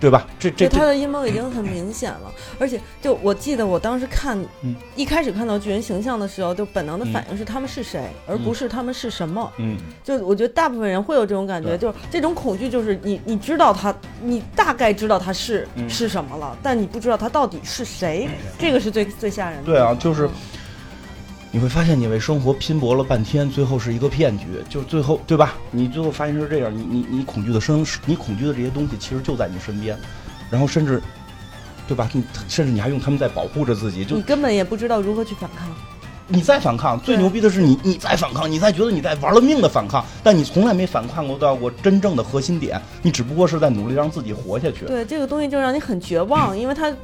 [0.00, 0.26] 对吧？
[0.38, 9.52] 这这他的阴谋已经很明显了，而且就我记得我当时看，嗯一开始看到巨人形象的时候，就本能的反应是他们是谁，而不是他们是什么。
[9.58, 19.64] 嗯，就我觉得大部分人会有这种感觉，就是这种恐惧，就是你你知道他，你大概知道他是、嗯是什么了，但你不知道他到底是谁，这个是最最吓人的。
[19.64, 20.28] 对啊，就是
[21.50, 25.54] 你会发现你为生活拼搏了半天，最后是一个骗局，就最后对吧？
[25.70, 29.98] 你最后发现是这样，你你你恐惧的生，你恐惧的这些东西其实就在你身边，
[30.50, 31.02] 然后甚至。
[31.86, 32.06] 对吧？
[32.12, 35.66] 你甚至你还用他们在保护着自己，就你根本也不知道如何去反抗。
[36.26, 44.84] 你在反抗，最牛逼的是你你在反抗，你在觉得你在玩了命的反抗，但你从来没反抗过到过真正的核心点，你只不过是在努力让自己活下去。
[44.84, 46.94] 对这个东西就让你很绝望，因为它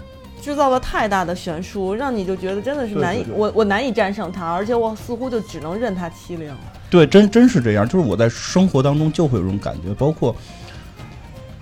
[0.41, 6.55] 制造了太大的悬殊，让你就觉得真的是难以我我难以战胜它，而且我似乎就只能任它欺凌。
[6.91, 10.37] 对，真真是这样，就是我在生活当中就会有这种感觉，包括，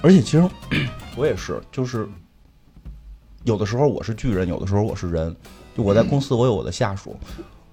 [0.03, 0.49] 而且其实
[1.17, 2.09] 我也是，就是
[3.45, 5.35] 有的时候我是巨人，有的时候我是人，
[5.77, 7.17] 就我在公司我有我的下属，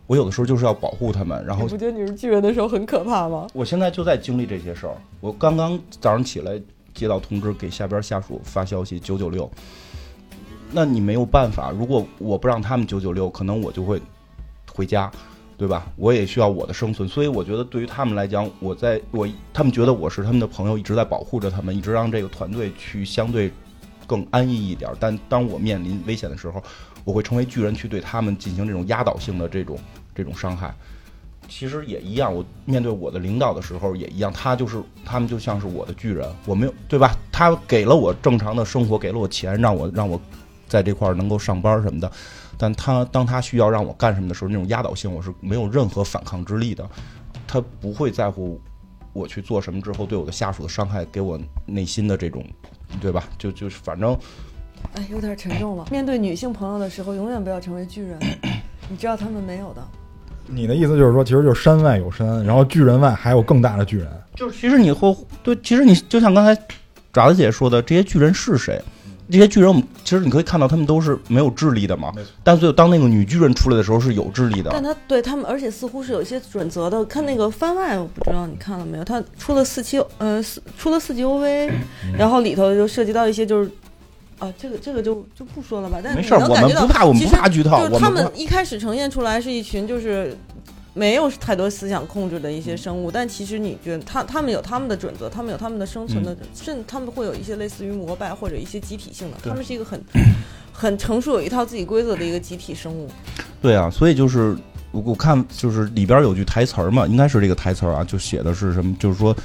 [0.05, 3.47] 我有的时候就是要保护他们，然后你不觉得你是巨人的时候很可怕吗？
[3.53, 4.93] 我现在就在经历这些事儿。
[5.19, 6.61] 我刚刚早上起来
[6.93, 9.49] 接到通知，给下边下属发消息九九六。
[10.71, 13.99] 那你没有办法，如果我不让他们九九六，可能我就会
[14.71, 15.11] 回家，
[15.57, 15.87] 对吧？
[15.95, 23.51] 我也需要我的生存，所以我觉得对于他们来讲，我在我他们觉得我是他们的朋友，一直在保护着他们，一直让这个团队去相对
[24.05, 24.91] 更安逸一点。
[24.99, 26.63] 但当我面临危险的时候，
[27.03, 29.77] 我会成为巨人去对他们进行这种压倒性的这种
[30.13, 30.73] 这种伤害。
[31.47, 37.17] 其实也一样，我面对我的领导的时候也一样，他就是他们就像是我的巨人，我没有对吧？
[37.31, 40.21] 他给了我正常的生活，给了我钱，让我让我
[40.69, 42.09] 在这块儿能够上班什么的，
[42.57, 46.87] 但他当他需要让我干什么的时候，那种压倒性我是没有任何反抗之力的，
[47.47, 48.61] 他不会在乎
[49.11, 52.45] 我去做什么之后对我的下属的伤害，给我内心的这种，
[53.01, 53.23] 对吧？
[53.37, 54.17] 就就是反正
[54.93, 55.85] 哎，有点沉重了。
[55.91, 58.17] 面对女性朋友的时候，永远不要成为巨人，
[58.87, 59.83] 你知道他们没有的。
[60.51, 64.09] 你的意思就是说，其实就是山外有山，然后巨人外还有更大的巨人。
[64.35, 66.59] 就是其实你会对，其实你就像刚才
[67.11, 68.81] 爪子姐说的，这些巨人是谁？
[69.31, 72.11] 这些巨人，我们其实你可以看到，他们都是没有智力的嘛。
[72.43, 74.69] 但最后当那个女巨人出来的时候，是有智力的。
[74.73, 77.03] 但他对他们，而且似乎是有一些准则的。
[77.05, 79.03] 看那个番外，我不知道你看了没有？
[79.03, 81.71] 他出了四期，呃，四出了四集 OV，
[82.17, 83.69] 然后里头就涉及到一些就是。
[84.39, 87.77] 啊，这个这个就就不说了吧，但你没事，我们能感觉到不怕，我们不怕剧透。
[87.77, 90.33] 就是他们一开始呈现出来是一群就是
[90.93, 100.01] 没有太多思想控制的一些生物，但其实你觉得他他们有他们的准则，他们有他们的生存的，甚至他们会有一些类似于膜拜或者一些集体性的，对他们是一个很
[100.73, 103.07] 很成熟有一套自己规则的一个集体生物。
[103.61, 104.57] 对啊，所以就是
[104.91, 108.95] 我我看就是里边有句台词儿嘛，应该是这个台词儿啊，就写的是什么？
[108.99, 109.35] 就是说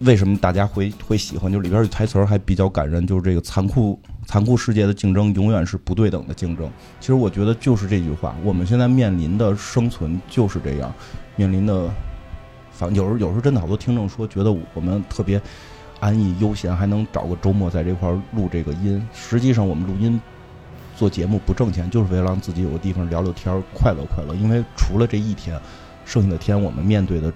[0.00, 1.50] 为什么大家会会喜欢？
[1.50, 6.70] 就里边的台词还比较感人，就是这个残酷残酷世界的竞争永远是不对等的竞争。
[7.00, 10.92] 其实我觉得就是这句话，我们现在面临的生存就是这样，
[11.36, 11.88] 面临的，
[12.70, 15.40] 反有时有时候真的好多听众说觉得我们特别
[15.98, 19.02] 安逸悠闲，还能找个周末在这块录这个音。
[19.14, 20.20] 实际上我们录音
[20.94, 24.34] 做节目不挣钱，就是为了让自己有个地方聊聊天，快乐快乐。
[24.34, 25.58] 因为除了这一天，
[26.04, 27.32] 剩下的天我们面对的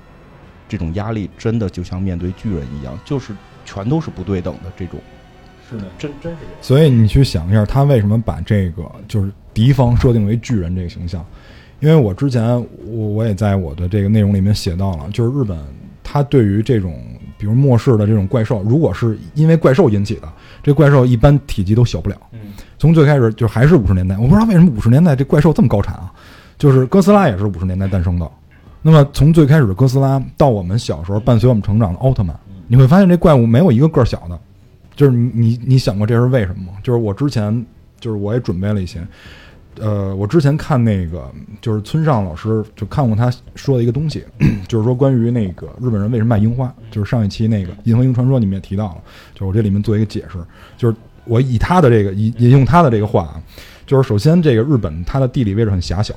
[0.70, 5.00] 这种压力，真的就像面对巨人一样，就是全都是不对等的这种。
[5.68, 6.54] 是的，真真是这样。
[6.62, 11.26] 所以你去想一下，他为什么把这个就是敌方设定为巨人这个形象？
[11.80, 12.44] 因为我之前
[12.86, 15.58] 我我也在我的这个内容里面写到了，就是日本
[16.04, 16.94] 他对于这种
[17.36, 20.28] 比如末世的这种怪兽，如果是因为怪兽引起的，
[20.62, 22.16] 这怪兽一般体积都小不了。
[22.32, 22.38] 嗯
[22.78, 26.10] 从最开始就还是五十年代，我不知道为什么五十年代这怪兽这么高产啊，
[26.56, 28.30] 就是哥斯拉也是五十年代诞生的。
[28.82, 32.34] 那么从最开始的哥斯拉到我们小时候伴随我们成长的奥特曼，
[32.66, 34.38] 你会发现这怪物没有一个个小的，
[34.96, 36.78] 就是你你想过这是为什么吗？
[36.82, 37.64] 就是我之前
[37.98, 39.06] 就是我也准备了一些，
[39.78, 44.24] 呃，我之前看那个就是村上老师就看过他说的一个东西，
[44.66, 49.02] 就是说关于那个日本人为什么卖樱花，就是上一期那个《银河英传说》里面也提到了，
[49.34, 50.38] 就是我这里面做一个解释，
[50.78, 53.42] 就是我以他的这个引引用他的这个话啊，
[53.86, 56.14] 就是首先这个日本它的地理位置很狭小，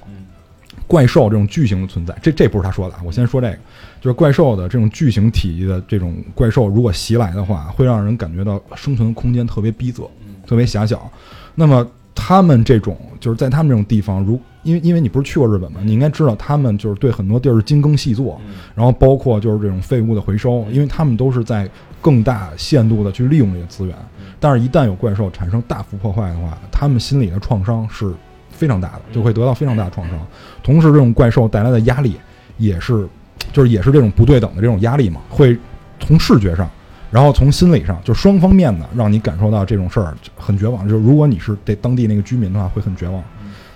[0.93, 3.57] 怪兽这种巨型的存在，这这不是他说的啊，我先说这个，
[3.99, 10.07] 就是怪兽的这种巨型体积的这种怪兽，如果袭来的话，会让人感觉到生存空间特别逼仄，
[10.45, 11.11] 特别狭小。
[11.55, 11.83] 那么
[12.13, 15.79] 他们这种就是在他们这种地方，如因为因为你不是去过日本吗？
[15.83, 18.39] 你应该知道他们就是对很多地儿精耕细作，
[18.75, 21.67] 然后包括就是这种废物的回收，因为他们都是在
[22.03, 23.95] 更大限度的去利用这些资源。
[24.39, 28.13] 但是，一旦有怪兽产生大幅破坏的话，他们心里的创伤是
[28.53, 30.17] 非常大的，就会得到非常大的创伤。
[30.63, 32.15] 同时，这种怪兽带来的压力
[32.57, 33.07] 也是，
[33.51, 35.57] 就是也是这种不对等的这种压力嘛，会
[35.99, 36.69] 从视觉上，
[37.11, 40.87] 然后从心理上，就双方面的让你感受到这种事儿很绝望。
[40.87, 43.21] 就如果你是这当地那个居民的话，会很绝望。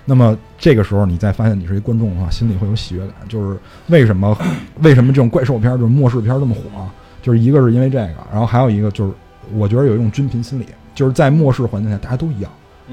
[0.04, 3.14] 那么这个时候，你再发现你是一观众的话，心里会有喜悦感。
[3.28, 3.58] 就是
[3.88, 4.34] 为什么
[4.80, 6.62] 为什么这种怪兽片儿就是末世片儿这么火？
[7.20, 9.12] 就是一个是因为这个，然后还有一个就是
[9.52, 10.64] 我觉得有一种均贫心理，
[10.94, 12.50] 就是在末世环境下大家都一样，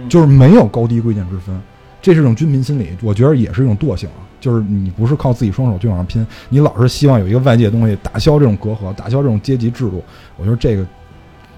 [0.10, 1.58] 就是没有高低贵贱之分，
[2.06, 2.90] 这是一种军贫心理。
[3.02, 10.04] 我觉得也是一种惰性啊，就是你不是靠自己双手去往上拼，你老是希望有一个外界的东西打消这种隔阂，打消这种阶级制度。
[10.38, 10.86] 我觉得这个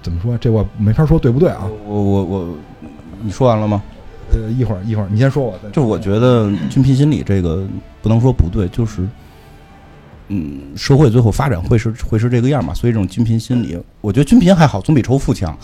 [0.00, 0.38] 怎么说？
[0.38, 1.68] 这我没法说对不对啊？
[1.86, 2.54] 我我我，
[3.22, 3.82] 你说完了吗？
[4.32, 7.66] 呃，一会儿一会儿你先说，我再就是我觉得军贫心理这个
[8.00, 9.06] 不能说不对，就是，
[10.28, 15.54] 嗯，社会最后发展会是会是这个样嘛，所以这种均贫心理，我觉得均贫还好，总比仇富强。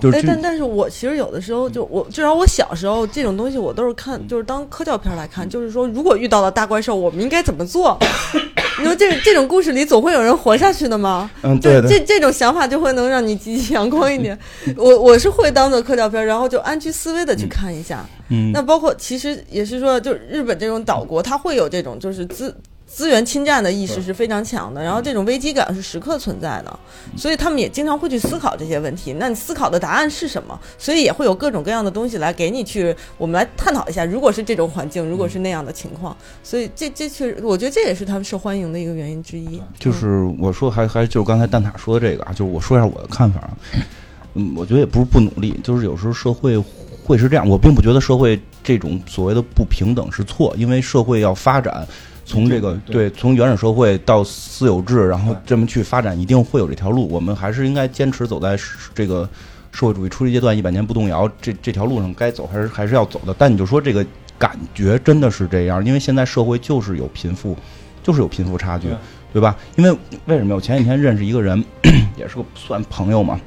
[0.00, 7.98] 就是哎，但但是我其实有的时候就我至少我小时候这种东西我都是看就是当科教片来看，就是说如果遇到了大怪兽，我们应该怎么做？
[8.78, 11.28] 你说这这种故事里总会有人活下去的吗？
[11.42, 14.38] 嗯，就对对，这这种想法就会能让你积极阳光一点。
[14.76, 18.06] 我我是会当做科教片，然后就安居思危的去看一下。
[18.28, 22.54] 嗯，那包括其实也是说，就日本这种岛国，它会有这种就是资
[22.88, 26.80] 资源侵占的意识是非常强的，然后这种危机感是时刻存在的，
[27.16, 29.12] 所以他们也经常会去思考这些问题。
[29.12, 30.58] 那你思考的答案是什么？
[30.78, 39.60] 所以也会有各种各样的东西来给你去，我们来探讨一下，如果是这种环境，如果是那样的情况，所以这这确实，我觉得这也是他们受欢迎的一个原因之一。
[39.78, 43.50] 就是我说还还就是刚才蛋挞说的这个啊，就是我说一下我的看法啊。
[44.34, 46.58] 嗯，我觉得也不是不努力，就是有时候社会
[47.04, 47.48] 会是这样。
[47.48, 51.86] 我并不觉得社会这种所谓的不平等是错，因为社会要发展，
[52.28, 57.08] 从这个对对从原始社会到私有制，然后这么去发展，一定会有这条路。
[57.08, 58.56] 我们还是应该坚持走在
[58.94, 59.28] 这个
[59.72, 63.34] 社会主义初级阶段，一百年不动摇这这条路上该走还是还是要走的。
[63.38, 64.04] 但你就说这个
[64.38, 67.56] 感觉真的是这样，因为现在社会就是有贫富，
[68.02, 68.88] 就是有贫富差距。
[69.30, 69.54] 对对吧？
[69.76, 69.90] 因为
[70.24, 70.54] 为什么？
[70.54, 71.62] 我前几天认识一个人，
[72.16, 73.38] 也是个算朋友嘛，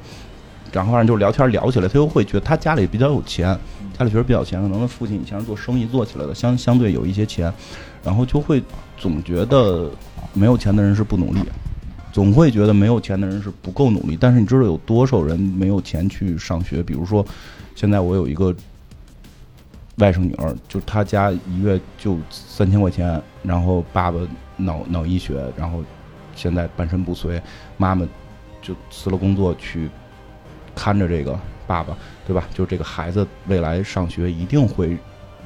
[0.72, 3.46] 然后反正就聊天聊起来，他又会觉得他家里比较有钱，
[3.98, 7.52] 家里确实比较有钱，可能他父亲以前是做生意做起来的，相相对有一些钱，
[8.02, 8.62] 然后就会
[8.96, 9.90] 总觉得
[10.32, 11.40] 没有钱的人是不努力，
[12.10, 14.16] 总会觉得没有钱的人是不够努力。
[14.18, 16.82] 但是你知道有多少人没有钱去上学？
[16.82, 17.24] 比如说，
[17.74, 18.54] 现在我有一个
[19.96, 24.18] 外甥女儿，就她家一月就三千块钱，然后爸爸
[24.56, 25.84] 脑脑溢血，然后
[26.34, 27.40] 现在半身不遂，
[27.76, 28.06] 妈妈
[28.62, 29.90] 就辞了工作去
[30.74, 31.96] 看着这个爸爸，
[32.26, 32.44] 对吧？
[32.54, 34.96] 就这个孩子未来上学一定会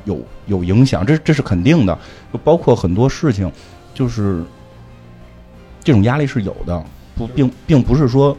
[0.04, 1.98] 有有影响，这这是肯定的。
[2.32, 3.50] 就包括很多事情，
[3.94, 4.42] 就是
[5.82, 6.84] 这种压力是有的，
[7.16, 8.36] 不并并不是说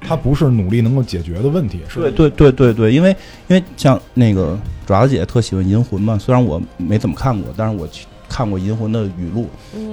[0.00, 3.14] 他不是努力能够解决的问题，是对对对对对，因为
[3.48, 9.42] 因为像那个爪子姐特喜欢《银魂》嘛，虽然我没怎么看过，但是我去看过《银魂》的语录，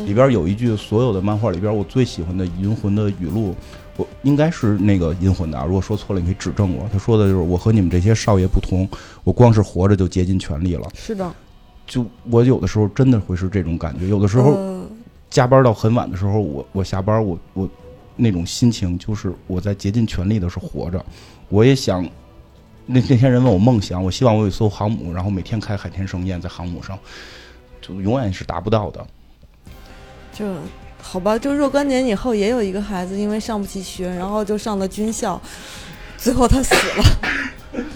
[0.05, 3.55] 里嗯边有一句所有的漫画里边我最喜欢的《银魂》的语录，
[3.97, 6.87] 我应该是那个《阴魂》的啊，如果说错了你可以指正我。
[6.93, 8.87] 他说的就是我和你们这些少爷不同，
[9.23, 10.87] 我光是活着就竭尽全力了。
[10.95, 11.29] 是的，
[11.85, 14.85] 就我有的时候真的会是这种感觉，有的时候呃
[15.29, 17.69] 加班到很晚的时候，我我下班我我
[18.15, 21.03] 那种心情就是我在竭尽全力的是活着，
[21.49, 22.07] 我也想。
[22.89, 26.97] 那那些人问我梦想，我希望我有一艘航母，然后每天开海天盛宴在航母上，
[27.81, 29.05] 就永远是达不到的。
[30.31, 30.45] 就
[31.09, 35.41] 好吧，就若干年以后，也有一个孩子因为上不起学，然后就上了军校，
[36.17, 37.31] 最后他死了。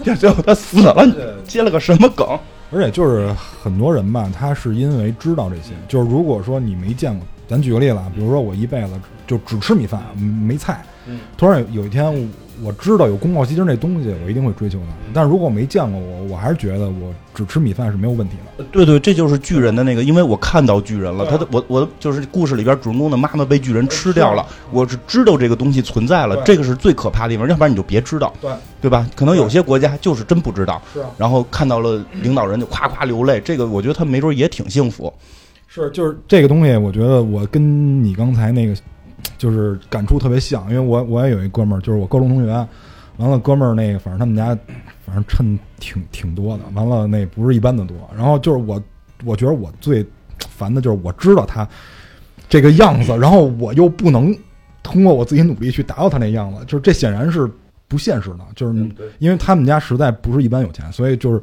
[0.06, 1.14] 呀，最后他死了，你
[1.46, 2.26] 接了个什么梗？
[2.72, 3.30] 而且就是
[3.62, 8.88] 很多人吧，他是因为知道这些，就是如果说你没见过，咱举个例子啊，比如说我一辈子
[9.26, 11.18] 就只吃米饭没菜，嗯。
[11.36, 12.30] 突然有有一天
[12.62, 14.94] 我知道有宫保鸡丁这东西，我一定会追求它。
[15.12, 18.64] 但如果我没见过我，我还是觉得我只吃米饭是没有问题的。
[18.70, 29.08] 对对，这就是巨人的那个，因为我看到巨人了，他的我我就是故事里边主人公的妈妈被巨人吃掉了，我是知道这个东西存在了，这个是最可怕的地方，要不然你就别知道，对，对吧？
[29.16, 35.12] 可能有些国家就是真不知道，是啊，然后看到了领导人就夸夸流泪，这个我觉得他没准也挺幸福。
[35.66, 36.16] 是就是。
[36.28, 38.76] 这个东西，我觉得我跟你刚才那个
[39.38, 42.68] 就是感触特别像，因为我我也有一哥们儿，就是我高中同学，
[43.16, 44.56] 完了哥们儿那个反正他们家
[45.04, 48.82] 反正趁挺挺多的，完了那不是一般的多，然后就是我
[49.24, 50.04] 我觉得我最
[50.48, 51.68] 烦的就是我知道他
[52.48, 54.36] 这个样子，然后我又不能
[54.82, 57.50] 通过我自己努力去达到他那样子，就是这显然是
[57.88, 61.42] 不现实的，就是因为他们家实在不是一般有钱，所以就是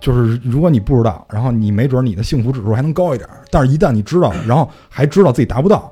[0.00, 5.90] 就是如果你不知道，然后你没准你的幸福指数还能高一点儿，但是一旦你知道，然后还知道自己达不到，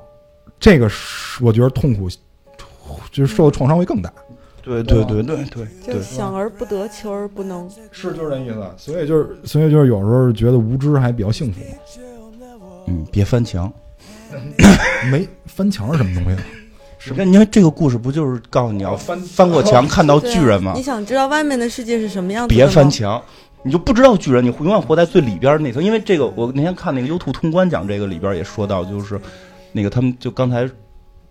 [0.65, 2.09] 这个是我觉得痛苦，
[3.11, 4.11] 就是受的创伤会更大。
[4.63, 7.69] 对对对对对就对，想而不得，求而不能。
[7.91, 11.61] 是就是这意思，所以就是所以就是有时候觉得无知还比较幸福。
[12.87, 13.71] 嗯，别翻墙。
[15.11, 16.41] 没翻墙是什么东西？
[16.97, 20.81] 是跟因为这个故事不就是告诉你要翻翻过墙看到巨人吗你？
[20.81, 23.21] 想知道外面的世界是什么样子的别翻墙，
[23.61, 25.83] 你就不知道巨人，你永远活在最里边那层。
[25.83, 29.21] 因为这个，我那天看那个 YouTube 通关讲这个里边也说到，就是
[29.75, 30.65] 那个他们就刚才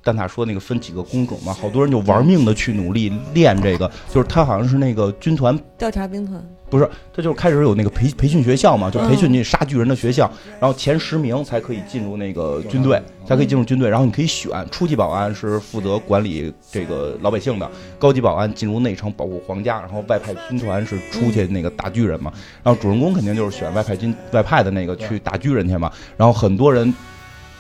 [0.02, 10.30] 蛋挞说那个分几个工种嘛，好多人就玩命的去努力练这个，就是他好像是那个军团调查兵团，不是，他就是开始有那个培培训学校嘛，就培训嗯你杀巨人的学校，
[10.60, 17.66] 然后前十名才可以进入那个军队，才可以进入军队，然后你可以选，初级保安是负责管理这个老百姓的，
[17.98, 22.30] 高级保安进入内城保护皇家，然后外派军团是出去那个打巨人嘛，
[22.62, 26.92] 然后主人公肯定就是选外派军外派的那个去打巨人去嘛，然后很多人。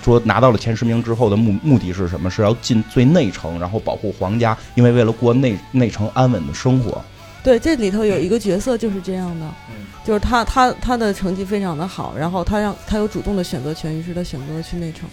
[0.04, 2.30] 说拿到了前十名之后的目目的是什么？
[2.30, 7.02] 是要进最内城，然后保护皇家，因为为了过内内城安稳的生活。
[7.42, 15.08] 对，这里头有一个角色就是这样的，嗯就是他他他的成绩非常的好，然后他让他有主动的选择权，于是他选择了去内城。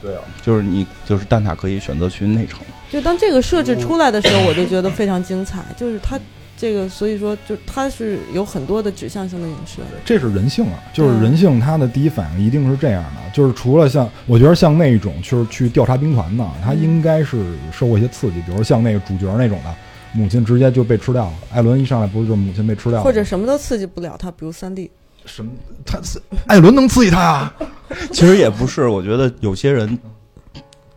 [0.00, 2.60] 对啊，就是你就是蛋挞可以选择去内城。
[2.90, 6.18] 就当这个设置出来的时候，我就觉得非常精彩，就是他
[6.56, 9.82] 这个，所以说就它是有很多的指向性的影射。
[10.04, 19.74] 这是人性啊，就是人性，他的第一反应一定是这样的，就是除了像我觉得像那种就是去调查兵团的，他应该是受过一些刺激，比如像那个主角那种的，
[20.12, 21.34] 母亲直接就被吃掉了。
[21.52, 24.90] 艾伦一上来不是就是母亲被吃掉了，或者什么都刺激不了他，比如三 D。
[25.26, 25.50] 什么？
[25.84, 26.00] 他
[26.46, 27.54] 艾伦能刺激他啊？
[28.12, 29.98] 其实也不是，我觉得有些人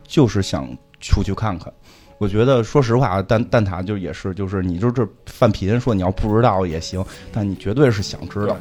[0.07, 1.73] 就是想出去看看。
[2.19, 8.55] 我觉得，说实话，蛋蛋挞就也是，就是你就这犯贫，说你要不知道也行，但你绝对是想知道。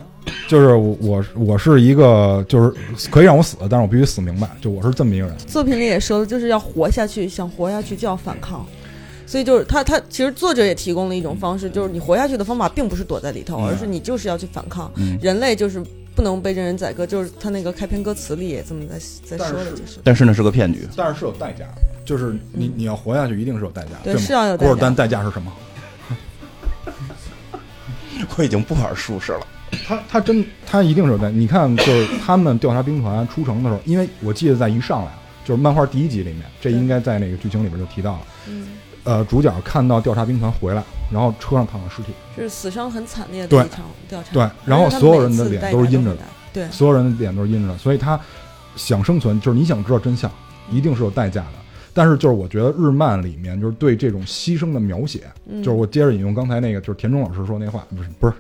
[0.47, 2.73] 就是我我我是一个就是
[3.11, 5.37] 可以让我死，但是我必须死明白，就我是这么一个人。
[5.47, 8.65] 作品里也说了，就是要活下去，想活下去就要反抗。
[9.27, 14.91] 所以就是他他其实作者也提供了一种方式，就是你活下去的方法并不是躲在里头，嗯而是你就是要去反抗。
[14.97, 15.83] 嗯，人类就是
[16.15, 20.87] 不能被任人宰割，就是他那个开篇歌词里也这么在在说的，就是但是那是个骗局。
[20.97, 24.05] 但是是有代价的，就是你你要活下去一定是有代价的。
[24.05, 25.53] 对这么是要有代价古尔丹代价是什么？
[28.39, 29.47] 我已经不玩术士了。
[29.87, 31.31] 他他真他一定是有代。
[31.31, 35.13] 你看，就是他们调查兵团出城的时候，因为我记得在一上来
[35.45, 38.21] 就是漫画第一集里面，这应该在那个剧情里边就提到了。
[38.47, 38.69] 嗯，
[39.05, 40.83] 呃，主角看到调查兵团回来，
[41.13, 44.33] 然后车上躺着尸体，是死伤很惨烈的一场调查。
[44.33, 46.23] 对，然后所有人的脸都是阴着的。
[46.55, 48.19] 对，所有人的脸都是阴着的，所以他
[48.75, 50.31] 想生存，就是你想知道真相，
[50.71, 51.59] 一定是有代价的。
[51.93, 58.33] 但是就是我觉得日漫里面就是对这种牺牲的描写，嗯就是我接着引用刚才那个就是田中老师说那话，不是不是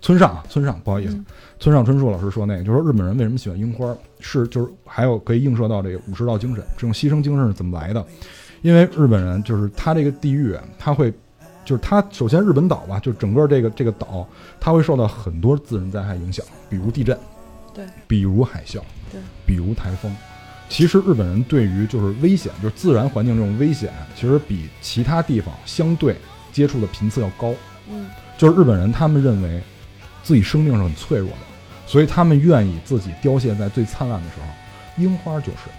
[0.00, 1.24] 村上啊村上不好意思，嗯
[1.58, 8.04] 村上春树老师说那个，就是说日本人为什么喜欢樱花，是就是还有可以映射到这个武士道精神，这种牺牲精神是怎么来的？
[8.62, 11.12] 因为日本人就是他这个地域啊，他会
[11.64, 14.26] 就是他首先日本岛吧，就整个这个这个岛，
[14.60, 17.16] 它会受到很多自然灾害影响，比如地震。
[17.74, 18.80] 对，比如海啸，
[19.12, 20.14] 对，比如台风。
[20.68, 26.16] 其实日本人对于就是危险，就是自然环境这种危险，其实比其他地方相对
[26.52, 27.54] 接触的频次要高。
[27.88, 28.06] 嗯
[28.36, 29.62] 就是日本人他们认为
[30.22, 31.36] 自己生命是很脆弱的，
[31.86, 35.02] 所以他们愿意自己凋谢在最灿烂的时候。
[35.02, 35.70] 樱花就是，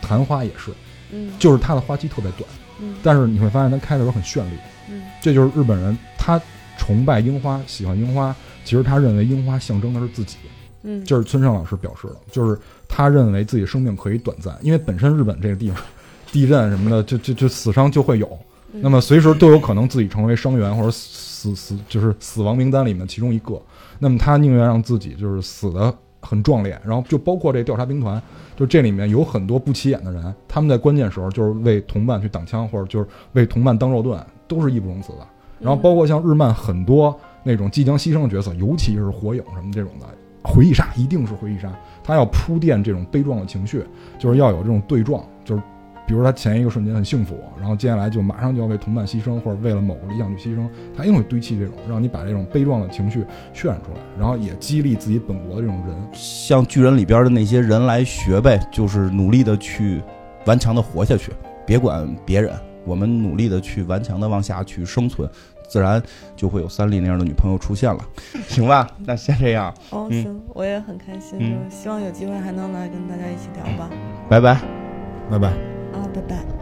[0.00, 0.72] 昙花也是，
[1.10, 2.48] 嗯就是它的花期特别短，
[2.80, 4.56] 嗯但是你会发现它开的时候很绚丽。
[4.88, 6.40] 嗯这就是日本人他
[6.78, 10.36] 崇拜樱花，喜欢樱花，其实他认为樱花象征的是自己。
[10.82, 12.58] 嗯，这是村上老师表示的，就是
[12.88, 15.78] 他认为自己生命可以短暂，因为本身日本这个地方，
[16.30, 18.26] 地震什么的，就就就死伤就会有，
[18.72, 23.60] 嗯那么随时都有可能自己成为伤员或者死死就是死亡名单里面其中一个。
[23.98, 28.20] 那么他宁愿让自己就是死的很壮烈，然后就包括这调查兵团，
[28.56, 35.26] 就这里面有很多不起眼的人，他们在关键时候就是为同伴去挡枪，或者就是为同伴当肉盾，都是义不容辞的。
[35.60, 40.06] 然后包括像日漫很多那种即将牺牲的角色，尤其是火影什么这种的，
[40.42, 41.72] 回忆杀一定是回忆杀，
[42.02, 43.84] 他要铺垫这种悲壮的情绪，
[44.18, 45.62] 就是要有这种对撞，就是
[46.04, 53.24] 比如他前一个瞬间很幸福，然后接下来就马上就要为同伴牺牲，或者为了某个理想去牺牲，他一定会堆砌这种，让你把这种悲壮的情绪
[53.54, 55.96] 渲染出来，然后也激励自己本国的这种人。
[56.12, 60.02] 向巨人里边的那些人来学呗，就是努力的去
[60.44, 61.30] 顽强的活下去，
[61.64, 62.52] 别管别人，
[62.84, 65.30] 我们努力的去顽强的往下去生存，
[65.68, 66.02] 自然
[66.42, 68.04] 就会有三丽那样的女朋友出现了，
[68.48, 68.84] 行吧？
[69.06, 73.88] 那先这样，哦，嗯行，我也很开心，嗯就是希望有机会还能来跟大家一起聊吧。
[74.28, 74.60] 拜拜。
[75.30, 75.48] 拜拜。
[75.48, 76.61] 啊，拜拜。